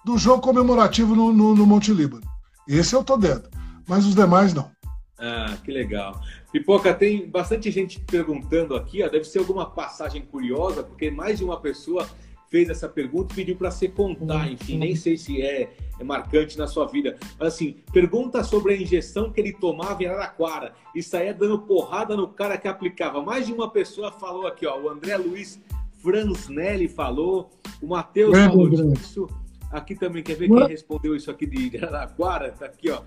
do 0.06 0.18
jogo 0.18 0.42
comemorativo 0.42 1.16
no, 1.16 1.34
no, 1.34 1.56
no 1.56 1.66
Monte 1.66 1.92
Líbano. 1.92 2.24
Esse 2.68 2.96
eu 2.96 3.04
tô 3.04 3.18
dentro. 3.18 3.50
Mas 3.88 4.06
os 4.06 4.16
demais 4.16 4.54
não. 4.54 4.72
Ah, 5.18 5.58
que 5.64 5.72
legal. 5.72 6.20
Pipoca, 6.52 6.94
tem 6.94 7.30
bastante 7.30 7.72
gente 7.72 8.00
perguntando 8.02 8.76
aqui, 8.76 9.02
ó, 9.02 9.08
deve 9.08 9.24
ser 9.24 9.40
alguma 9.40 9.66
passagem 9.66 10.22
curiosa, 10.22 10.84
porque 10.84 11.10
mais 11.10 11.38
de 11.38 11.46
uma 11.46 11.60
pessoa 11.60 12.08
fez 12.50 12.70
essa 12.70 12.88
pergunta 12.88 13.34
e 13.34 13.36
pediu 13.36 13.56
para 13.56 13.72
você 13.72 13.88
contar, 13.88 14.50
enfim, 14.50 14.78
nem 14.78 14.96
sei 14.96 15.18
se 15.18 15.42
é, 15.42 15.74
é, 16.00 16.04
marcante 16.04 16.58
na 16.58 16.68
sua 16.68 16.86
vida. 16.86 17.18
Mas 17.40 17.54
assim, 17.54 17.78
pergunta 17.92 18.44
sobre 18.44 18.74
a 18.74 18.78
injeção 18.78 19.32
que 19.32 19.40
ele 19.40 19.54
tomava 19.54 20.04
em 20.04 20.06
Araraquara 20.06 20.74
e 20.94 21.02
saía 21.02 21.34
dando 21.34 21.60
porrada 21.60 22.16
no 22.16 22.28
cara 22.28 22.58
que 22.58 22.68
aplicava. 22.68 23.22
Mais 23.22 23.48
de 23.48 23.54
uma 23.54 23.70
pessoa 23.70 24.12
falou 24.12 24.48
aqui, 24.48 24.66
ó, 24.66 24.80
o 24.80 24.90
André 24.90 25.18
Luiz 25.18 25.60
Franznelli 26.02 26.88
falou, 26.88 27.50
o 27.82 27.88
Matheus 27.88 28.38
é, 28.38 28.48
falou 28.48 28.70
disso. 28.70 29.28
Aqui 29.72 29.96
também, 29.96 30.24
quer 30.24 30.36
ver 30.36 30.48
quem 30.48 30.68
respondeu 30.68 31.16
isso 31.16 31.32
aqui 31.32 31.46
de 31.46 31.78
Araraquara? 31.78 32.52
Tá 32.52 32.68
aqui, 32.68 32.90
ó. 32.90 33.02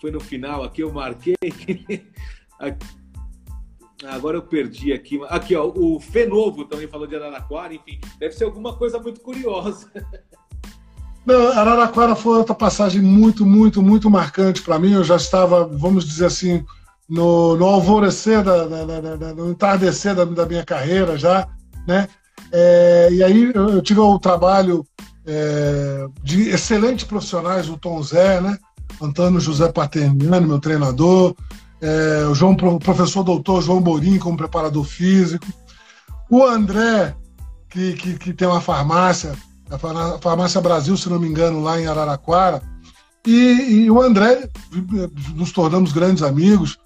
Foi 0.00 0.10
no 0.10 0.20
final, 0.20 0.62
aqui 0.62 0.82
eu 0.82 0.92
marquei. 0.92 1.36
Agora 4.06 4.36
eu 4.36 4.42
perdi 4.42 4.92
aqui. 4.92 5.20
Aqui, 5.28 5.56
ó, 5.56 5.66
o 5.66 5.98
Fê 5.98 6.26
Novo 6.26 6.64
também 6.64 6.86
falou 6.86 7.06
de 7.06 7.16
Araraquara, 7.16 7.74
enfim, 7.74 7.98
deve 8.18 8.34
ser 8.34 8.44
alguma 8.44 8.76
coisa 8.76 8.98
muito 8.98 9.20
curiosa. 9.20 9.90
Não, 11.26 11.48
Araraquara 11.48 12.14
foi 12.14 12.38
outra 12.38 12.54
passagem 12.54 13.02
muito, 13.02 13.44
muito, 13.44 13.82
muito 13.82 14.08
marcante 14.08 14.62
para 14.62 14.78
mim. 14.78 14.92
Eu 14.92 15.04
já 15.04 15.16
estava, 15.16 15.66
vamos 15.66 16.06
dizer 16.06 16.24
assim, 16.24 16.64
no, 17.06 17.54
no 17.54 17.66
alvorecer, 17.66 18.42
da, 18.42 18.66
da, 18.66 19.16
da, 19.16 19.34
no 19.34 19.50
entardecer 19.50 20.14
da, 20.14 20.24
da, 20.24 20.46
minha 20.46 20.64
carreira 20.64 21.18
já, 21.18 21.46
né? 21.86 22.08
É, 22.50 23.08
e 23.12 23.22
aí 23.22 23.52
eu, 23.54 23.82
tive 23.82 24.00
o 24.00 24.18
trabalho 24.18 24.86
é, 25.26 26.06
de 26.22 26.48
excelentes 26.48 27.04
profissionais, 27.04 27.68
o 27.68 27.76
Tom 27.76 28.02
Zé, 28.02 28.40
né? 28.40 28.56
Antônio 29.00 29.40
José 29.40 29.70
Paterniano, 29.70 30.46
meu 30.46 30.58
treinador, 30.58 31.34
é, 31.80 32.26
o, 32.26 32.34
João, 32.34 32.52
o 32.52 32.78
professor 32.78 33.22
doutor 33.22 33.62
João 33.62 33.80
Borim 33.80 34.18
como 34.18 34.36
preparador 34.36 34.84
físico, 34.84 35.46
o 36.30 36.44
André, 36.44 37.14
que, 37.68 37.92
que, 37.94 38.14
que 38.14 38.32
tem 38.32 38.48
uma 38.48 38.60
farmácia, 38.60 39.32
a 39.70 39.78
Farmácia 40.18 40.60
Brasil, 40.60 40.96
se 40.96 41.08
não 41.08 41.18
me 41.18 41.28
engano, 41.28 41.62
lá 41.62 41.80
em 41.80 41.86
Araraquara, 41.86 42.62
e, 43.26 43.84
e 43.84 43.90
o 43.90 44.00
André, 44.00 44.48
nos 45.34 45.52
tornamos 45.52 45.92
grandes 45.92 46.22
amigos, 46.22 46.78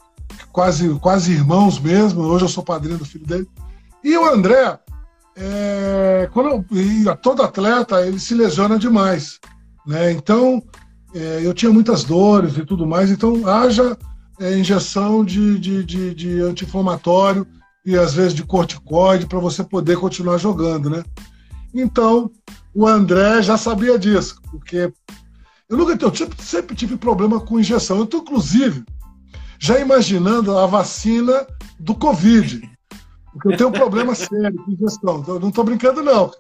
quase, 0.51 0.89
quase 0.99 1.33
irmãos 1.33 1.79
mesmo, 1.79 2.23
hoje 2.23 2.45
eu 2.45 2.49
sou 2.49 2.65
padrinho 2.65 2.99
do 2.99 3.05
filho 3.05 3.27
dele, 3.27 3.49
e 4.03 4.17
o 4.17 4.27
André, 4.27 4.79
é, 5.37 6.29
quando 6.33 6.65
todo 7.23 7.43
atleta, 7.43 8.07
ele 8.07 8.19
se 8.19 8.35
lesiona 8.35 8.79
demais, 8.79 9.39
né? 9.87 10.13
Então, 10.13 10.63
é, 11.15 11.41
eu 11.43 11.53
tinha 11.53 11.73
muitas 11.73 12.05
dores 12.05 12.57
e 12.57 12.65
tudo 12.65 12.87
mais, 12.87 13.11
então 13.11 13.47
haja 13.47 13.97
é, 14.41 14.57
injeção 14.57 15.25
de, 15.25 15.59
de, 15.59 15.85
de, 15.85 16.15
de 16.15 16.41
anti-inflamatório 16.41 17.47
e 17.85 17.97
às 17.97 18.15
vezes 18.15 18.35
de 18.35 18.45
corticoide 18.45 19.27
para 19.27 19.39
você 19.39 19.63
poder 19.63 19.99
continuar 19.99 20.39
jogando, 20.39 20.89
né? 20.89 21.03
Então, 21.75 22.31
o 22.75 22.87
André 22.87 23.43
já 23.43 23.57
sabia 23.57 23.99
disso, 23.99 24.41
porque 24.51 24.93
eu 25.69 25.77
nunca 25.77 25.93
eu 26.05 26.13
sempre 26.39 26.77
tive 26.77 26.97
problema 26.97 27.41
com 27.41 27.59
injeção. 27.59 27.99
Eu 27.99 28.19
inclusive, 28.21 28.85
já 29.59 29.79
imaginando 29.79 30.57
a 30.59 30.67
vacina 30.67 31.47
do 31.79 31.95
Covid, 31.95 32.61
porque 33.33 33.49
eu 33.49 33.57
tenho 33.57 33.71
um 33.71 33.73
problema 33.73 34.15
sério 34.15 34.63
com 34.65 34.71
injeção. 34.71 35.25
Eu 35.27 35.41
não 35.41 35.49
estou 35.49 35.65
brincando, 35.65 36.03
não. 36.03 36.31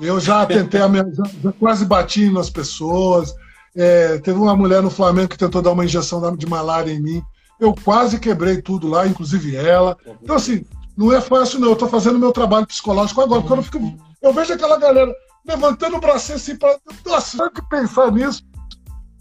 Eu 0.00 0.18
já 0.20 0.44
tentei, 0.44 0.80
já, 0.80 1.24
já 1.42 1.52
quase 1.52 1.86
bati 1.86 2.28
nas 2.30 2.50
pessoas, 2.50 3.32
é, 3.76 4.18
teve 4.18 4.38
uma 4.38 4.56
mulher 4.56 4.82
no 4.82 4.90
Flamengo 4.90 5.28
que 5.28 5.38
tentou 5.38 5.62
dar 5.62 5.72
uma 5.72 5.84
injeção 5.84 6.34
de 6.36 6.46
malária 6.46 6.92
em 6.92 7.00
mim. 7.00 7.22
Eu 7.58 7.74
quase 7.74 8.18
quebrei 8.18 8.60
tudo 8.60 8.88
lá, 8.88 9.06
inclusive 9.06 9.56
ela. 9.56 9.96
Então, 10.22 10.36
assim, 10.36 10.64
não 10.96 11.12
é 11.12 11.20
fácil, 11.20 11.60
não. 11.60 11.68
Eu 11.68 11.74
estou 11.74 11.88
fazendo 11.88 12.18
meu 12.18 12.32
trabalho 12.32 12.66
psicológico 12.66 13.20
agora, 13.20 13.40
porque 13.40 13.52
eu, 13.52 13.56
não 13.56 13.62
fico, 13.62 13.98
eu 14.22 14.32
vejo 14.32 14.52
aquela 14.52 14.76
galera 14.76 15.12
levantando 15.46 15.96
o 15.96 16.00
braço 16.00 16.32
assim 16.32 16.56
para. 16.56 16.78
Nossa, 17.04 17.36
só 17.36 17.48
que 17.50 17.62
pensar 17.68 18.10
nisso 18.12 18.42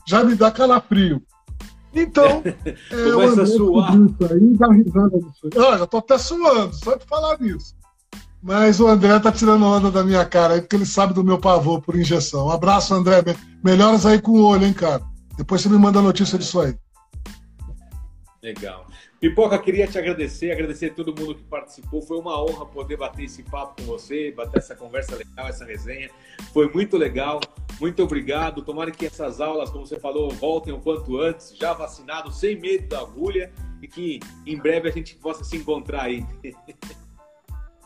já 0.06 0.24
me 0.24 0.36
dá 0.36 0.52
calafrio. 0.52 1.22
Então, 1.94 2.42
é, 2.66 2.76
eu 2.92 3.22
a 3.22 3.46
suar. 3.46 3.96
Isso 3.96 4.34
aí, 4.34 4.58
dá 4.58 4.68
risada 4.72 5.20
disso. 5.20 5.50
Ah, 5.56 5.78
já 5.78 5.84
estou 5.84 6.00
até 6.00 6.18
suando, 6.18 6.74
só 6.74 6.96
de 6.96 7.06
falar 7.06 7.40
nisso. 7.40 7.76
Mas 8.44 8.82
o 8.82 8.88
André 8.88 9.18
tá 9.20 9.32
tirando 9.32 9.66
onda 9.66 9.90
da 9.90 10.04
minha 10.04 10.26
cara 10.26 10.56
aí, 10.56 10.62
porque 10.62 10.76
ele 10.76 10.86
sabe 10.86 11.14
do 11.14 11.24
meu 11.24 11.40
pavor 11.40 11.82
por 11.82 11.96
injeção. 11.96 12.48
Um 12.48 12.52
abraço, 12.52 12.94
André. 12.94 13.24
Melhoras 13.64 14.06
aí 14.06 14.22
com 14.22 14.32
o 14.34 14.44
olho, 14.44 14.66
hein, 14.66 14.74
cara. 14.74 15.02
Depois 15.38 15.62
você 15.62 15.70
me 15.70 15.78
manda 15.78 16.02
notícia 16.02 16.38
disso 16.38 16.60
aí. 16.60 16.76
Legal. 18.42 18.86
Pipoca, 19.22 19.58
queria 19.58 19.88
te 19.88 19.98
agradecer, 19.98 20.52
agradecer 20.52 20.88
a 20.88 20.94
todo 20.94 21.18
mundo 21.18 21.36
que 21.36 21.44
participou. 21.44 22.02
Foi 22.02 22.20
uma 22.20 22.44
honra 22.44 22.66
poder 22.66 22.98
bater 22.98 23.24
esse 23.24 23.42
papo 23.44 23.82
com 23.82 23.88
você, 23.88 24.34
bater 24.34 24.58
essa 24.58 24.76
conversa 24.76 25.16
legal, 25.16 25.48
essa 25.48 25.64
resenha. 25.64 26.10
Foi 26.54 26.70
muito 26.70 26.98
legal. 26.98 27.40
Muito 27.80 28.04
obrigado. 28.04 28.62
Tomara 28.62 28.92
que 28.92 29.06
essas 29.06 29.40
aulas, 29.40 29.70
como 29.70 29.88
você 29.88 29.98
falou, 29.98 30.30
voltem 30.30 30.74
o 30.74 30.80
quanto 30.82 31.18
antes, 31.22 31.56
já 31.56 31.72
vacinado, 31.72 32.30
sem 32.34 32.60
medo 32.60 32.90
da 32.90 33.00
agulha, 33.00 33.54
e 33.82 33.88
que 33.88 34.20
em 34.46 34.58
breve 34.58 34.90
a 34.90 34.92
gente 34.92 35.16
possa 35.16 35.46
se 35.46 35.56
encontrar 35.56 36.02
aí. 36.02 36.26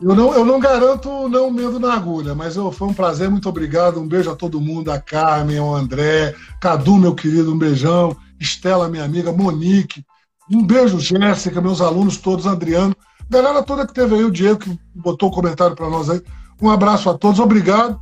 Eu 0.00 0.14
não, 0.14 0.32
eu 0.32 0.44
não 0.44 0.60
garanto 0.60 1.28
não 1.28 1.50
medo 1.50 1.80
na 1.80 1.92
agulha, 1.92 2.32
mas 2.32 2.54
eu, 2.54 2.70
foi 2.70 2.86
um 2.86 2.94
prazer, 2.94 3.28
muito 3.28 3.48
obrigado. 3.48 4.00
Um 4.00 4.06
beijo 4.06 4.30
a 4.30 4.36
todo 4.36 4.60
mundo, 4.60 4.92
a 4.92 5.00
Carmen, 5.00 5.58
ao 5.58 5.74
André, 5.74 6.34
Cadu, 6.60 6.96
meu 6.96 7.14
querido, 7.14 7.52
um 7.52 7.58
beijão, 7.58 8.16
Estela, 8.38 8.88
minha 8.88 9.04
amiga, 9.04 9.32
Monique, 9.32 10.04
um 10.50 10.64
beijo, 10.64 11.00
Jéssica, 11.00 11.60
meus 11.60 11.80
alunos 11.80 12.16
todos, 12.16 12.46
Adriano, 12.46 12.96
galera 13.28 13.62
toda 13.62 13.86
que 13.86 13.92
teve 13.92 14.14
aí, 14.14 14.24
o 14.24 14.30
Diego 14.30 14.60
que 14.60 14.78
botou 14.94 15.28
o 15.28 15.32
um 15.32 15.34
comentário 15.34 15.74
para 15.74 15.90
nós 15.90 16.08
aí. 16.08 16.22
Um 16.62 16.70
abraço 16.70 17.10
a 17.10 17.18
todos, 17.18 17.40
obrigado. 17.40 18.00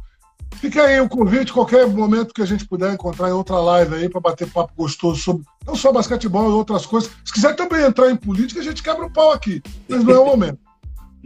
Fica 0.56 0.82
aí 0.82 1.00
o 1.00 1.08
convite, 1.08 1.52
qualquer 1.52 1.86
momento 1.86 2.32
que 2.32 2.42
a 2.42 2.46
gente 2.46 2.66
puder 2.66 2.92
encontrar 2.92 3.28
em 3.28 3.32
outra 3.32 3.58
live 3.58 3.94
aí 3.94 4.08
para 4.08 4.20
bater 4.20 4.50
papo 4.50 4.72
gostoso 4.76 5.20
sobre 5.20 5.44
não 5.66 5.74
só 5.74 5.92
basquetebol 5.92 6.50
e 6.50 6.54
outras 6.54 6.86
coisas. 6.86 7.10
Se 7.24 7.32
quiser 7.32 7.56
também 7.56 7.84
entrar 7.84 8.10
em 8.10 8.16
política, 8.16 8.60
a 8.60 8.64
gente 8.64 8.82
quebra 8.82 9.06
o 9.06 9.10
pau 9.10 9.32
aqui, 9.32 9.62
mas 9.88 10.04
não 10.04 10.14
é 10.14 10.18
o 10.18 10.26
momento. 10.26 10.65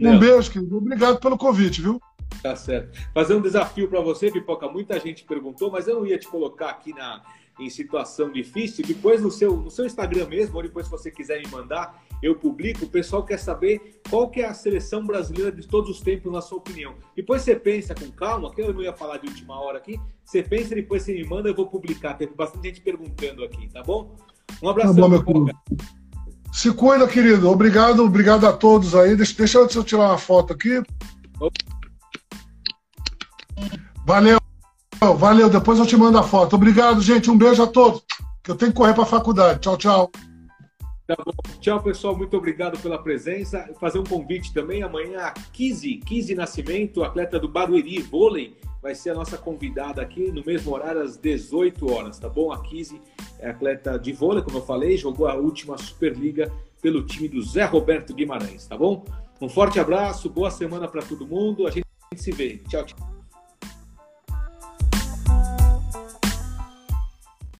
Um 0.01 0.19
beijo, 0.19 0.51
querido. 0.51 0.77
Obrigado 0.77 1.19
pelo 1.19 1.37
convite, 1.37 1.81
viu? 1.81 2.01
Tá 2.41 2.55
certo. 2.55 2.97
Fazer 3.13 3.35
um 3.35 3.41
desafio 3.41 3.87
para 3.87 4.01
você, 4.01 4.31
Pipoca. 4.31 4.67
Muita 4.67 4.99
gente 4.99 5.23
perguntou, 5.23 5.71
mas 5.71 5.87
eu 5.87 5.95
não 5.95 6.05
ia 6.05 6.17
te 6.17 6.27
colocar 6.27 6.69
aqui 6.69 6.93
na, 6.93 7.21
em 7.59 7.69
situação 7.69 8.31
difícil. 8.31 8.85
Depois 8.85 9.21
no 9.21 9.29
seu, 9.29 9.55
no 9.55 9.69
seu 9.69 9.85
Instagram 9.85 10.27
mesmo, 10.27 10.55
ou 10.55 10.63
depois 10.63 10.85
se 10.85 10.91
você 10.91 11.11
quiser 11.11 11.39
me 11.39 11.47
mandar, 11.47 12.03
eu 12.21 12.35
publico. 12.35 12.85
O 12.85 12.89
pessoal 12.89 13.23
quer 13.23 13.37
saber 13.37 14.01
qual 14.09 14.29
que 14.29 14.41
é 14.41 14.47
a 14.47 14.53
seleção 14.53 15.05
brasileira 15.05 15.51
de 15.51 15.67
todos 15.67 15.89
os 15.89 16.01
tempos, 16.01 16.31
na 16.31 16.41
sua 16.41 16.57
opinião. 16.57 16.95
Depois 17.15 17.43
você 17.43 17.55
pensa 17.55 17.93
com 17.93 18.09
calma, 18.11 18.51
que 18.51 18.61
eu 18.61 18.73
não 18.73 18.81
ia 18.81 18.93
falar 18.93 19.17
de 19.17 19.27
última 19.27 19.59
hora 19.59 19.77
aqui. 19.77 19.99
Você 20.23 20.41
pensa 20.41 20.73
e 20.73 20.77
depois 20.77 21.03
você 21.03 21.13
me 21.13 21.23
manda, 21.25 21.49
eu 21.49 21.55
vou 21.55 21.67
publicar. 21.67 22.15
Tem 22.15 22.27
bastante 22.27 22.67
gente 22.67 22.81
perguntando 22.81 23.43
aqui, 23.43 23.67
tá 23.69 23.83
bom? 23.83 24.15
Um 24.61 24.69
abraço, 24.69 24.95
tá 24.95 25.07
bom, 25.07 25.19
Pipoca. 25.19 25.53
Se 26.51 26.71
cuida, 26.73 27.07
querido. 27.07 27.49
Obrigado, 27.49 28.03
obrigado 28.03 28.45
a 28.45 28.53
todos 28.53 28.93
aí. 28.93 29.15
Deixa, 29.15 29.35
deixa 29.37 29.57
eu 29.57 29.83
tirar 29.83 30.09
uma 30.09 30.17
foto 30.17 30.53
aqui. 30.53 30.83
Valeu, 34.05 34.37
valeu. 35.17 35.49
Depois 35.49 35.79
eu 35.79 35.85
te 35.85 35.95
mando 35.95 36.17
a 36.17 36.23
foto. 36.23 36.55
Obrigado, 36.55 37.01
gente. 37.01 37.31
Um 37.31 37.37
beijo 37.37 37.63
a 37.63 37.67
todos. 37.67 38.03
Que 38.43 38.51
eu 38.51 38.55
tenho 38.55 38.71
que 38.71 38.77
correr 38.77 38.93
para 38.93 39.03
a 39.03 39.07
faculdade. 39.07 39.59
Tchau, 39.59 39.77
tchau. 39.77 40.11
Tá 41.07 41.15
tchau, 41.59 41.81
pessoal. 41.81 42.17
Muito 42.17 42.35
obrigado 42.35 42.77
pela 42.79 43.01
presença. 43.01 43.69
Fazer 43.79 43.99
um 43.99 44.03
convite 44.03 44.53
também. 44.53 44.83
Amanhã, 44.83 45.19
a 45.19 45.31
Kizzy, 45.31 45.97
Kizzy 45.97 46.35
Nascimento, 46.35 47.03
atleta 47.03 47.39
do 47.39 47.47
Barueri 47.47 48.01
Vôlei, 48.01 48.57
vai 48.81 48.95
ser 48.95 49.11
a 49.11 49.13
nossa 49.13 49.37
convidada 49.37 50.01
aqui 50.01 50.31
no 50.31 50.43
mesmo 50.43 50.73
horário, 50.73 51.01
às 51.01 51.17
18 51.17 51.91
horas, 51.91 52.17
tá 52.17 52.27
bom? 52.27 52.51
A 52.51 52.61
Kizzy 52.61 52.99
é 53.39 53.49
atleta 53.49 53.97
de 53.97 54.11
vôlei, 54.11 54.43
como 54.43 54.57
eu 54.57 54.65
falei, 54.65 54.97
jogou 54.97 55.27
a 55.27 55.35
última 55.35 55.77
Superliga 55.77 56.51
pelo 56.81 57.05
time 57.05 57.27
do 57.27 57.41
Zé 57.41 57.63
Roberto 57.65 58.13
Guimarães, 58.13 58.65
tá 58.65 58.75
bom? 58.75 59.05
Um 59.39 59.49
forte 59.49 59.79
abraço, 59.79 60.29
boa 60.29 60.51
semana 60.51 60.87
para 60.87 61.01
todo 61.01 61.27
mundo. 61.27 61.67
A 61.67 61.71
gente 61.71 61.85
se 62.15 62.31
vê. 62.31 62.57
Tchau, 62.69 62.85
tchau. 62.85 63.10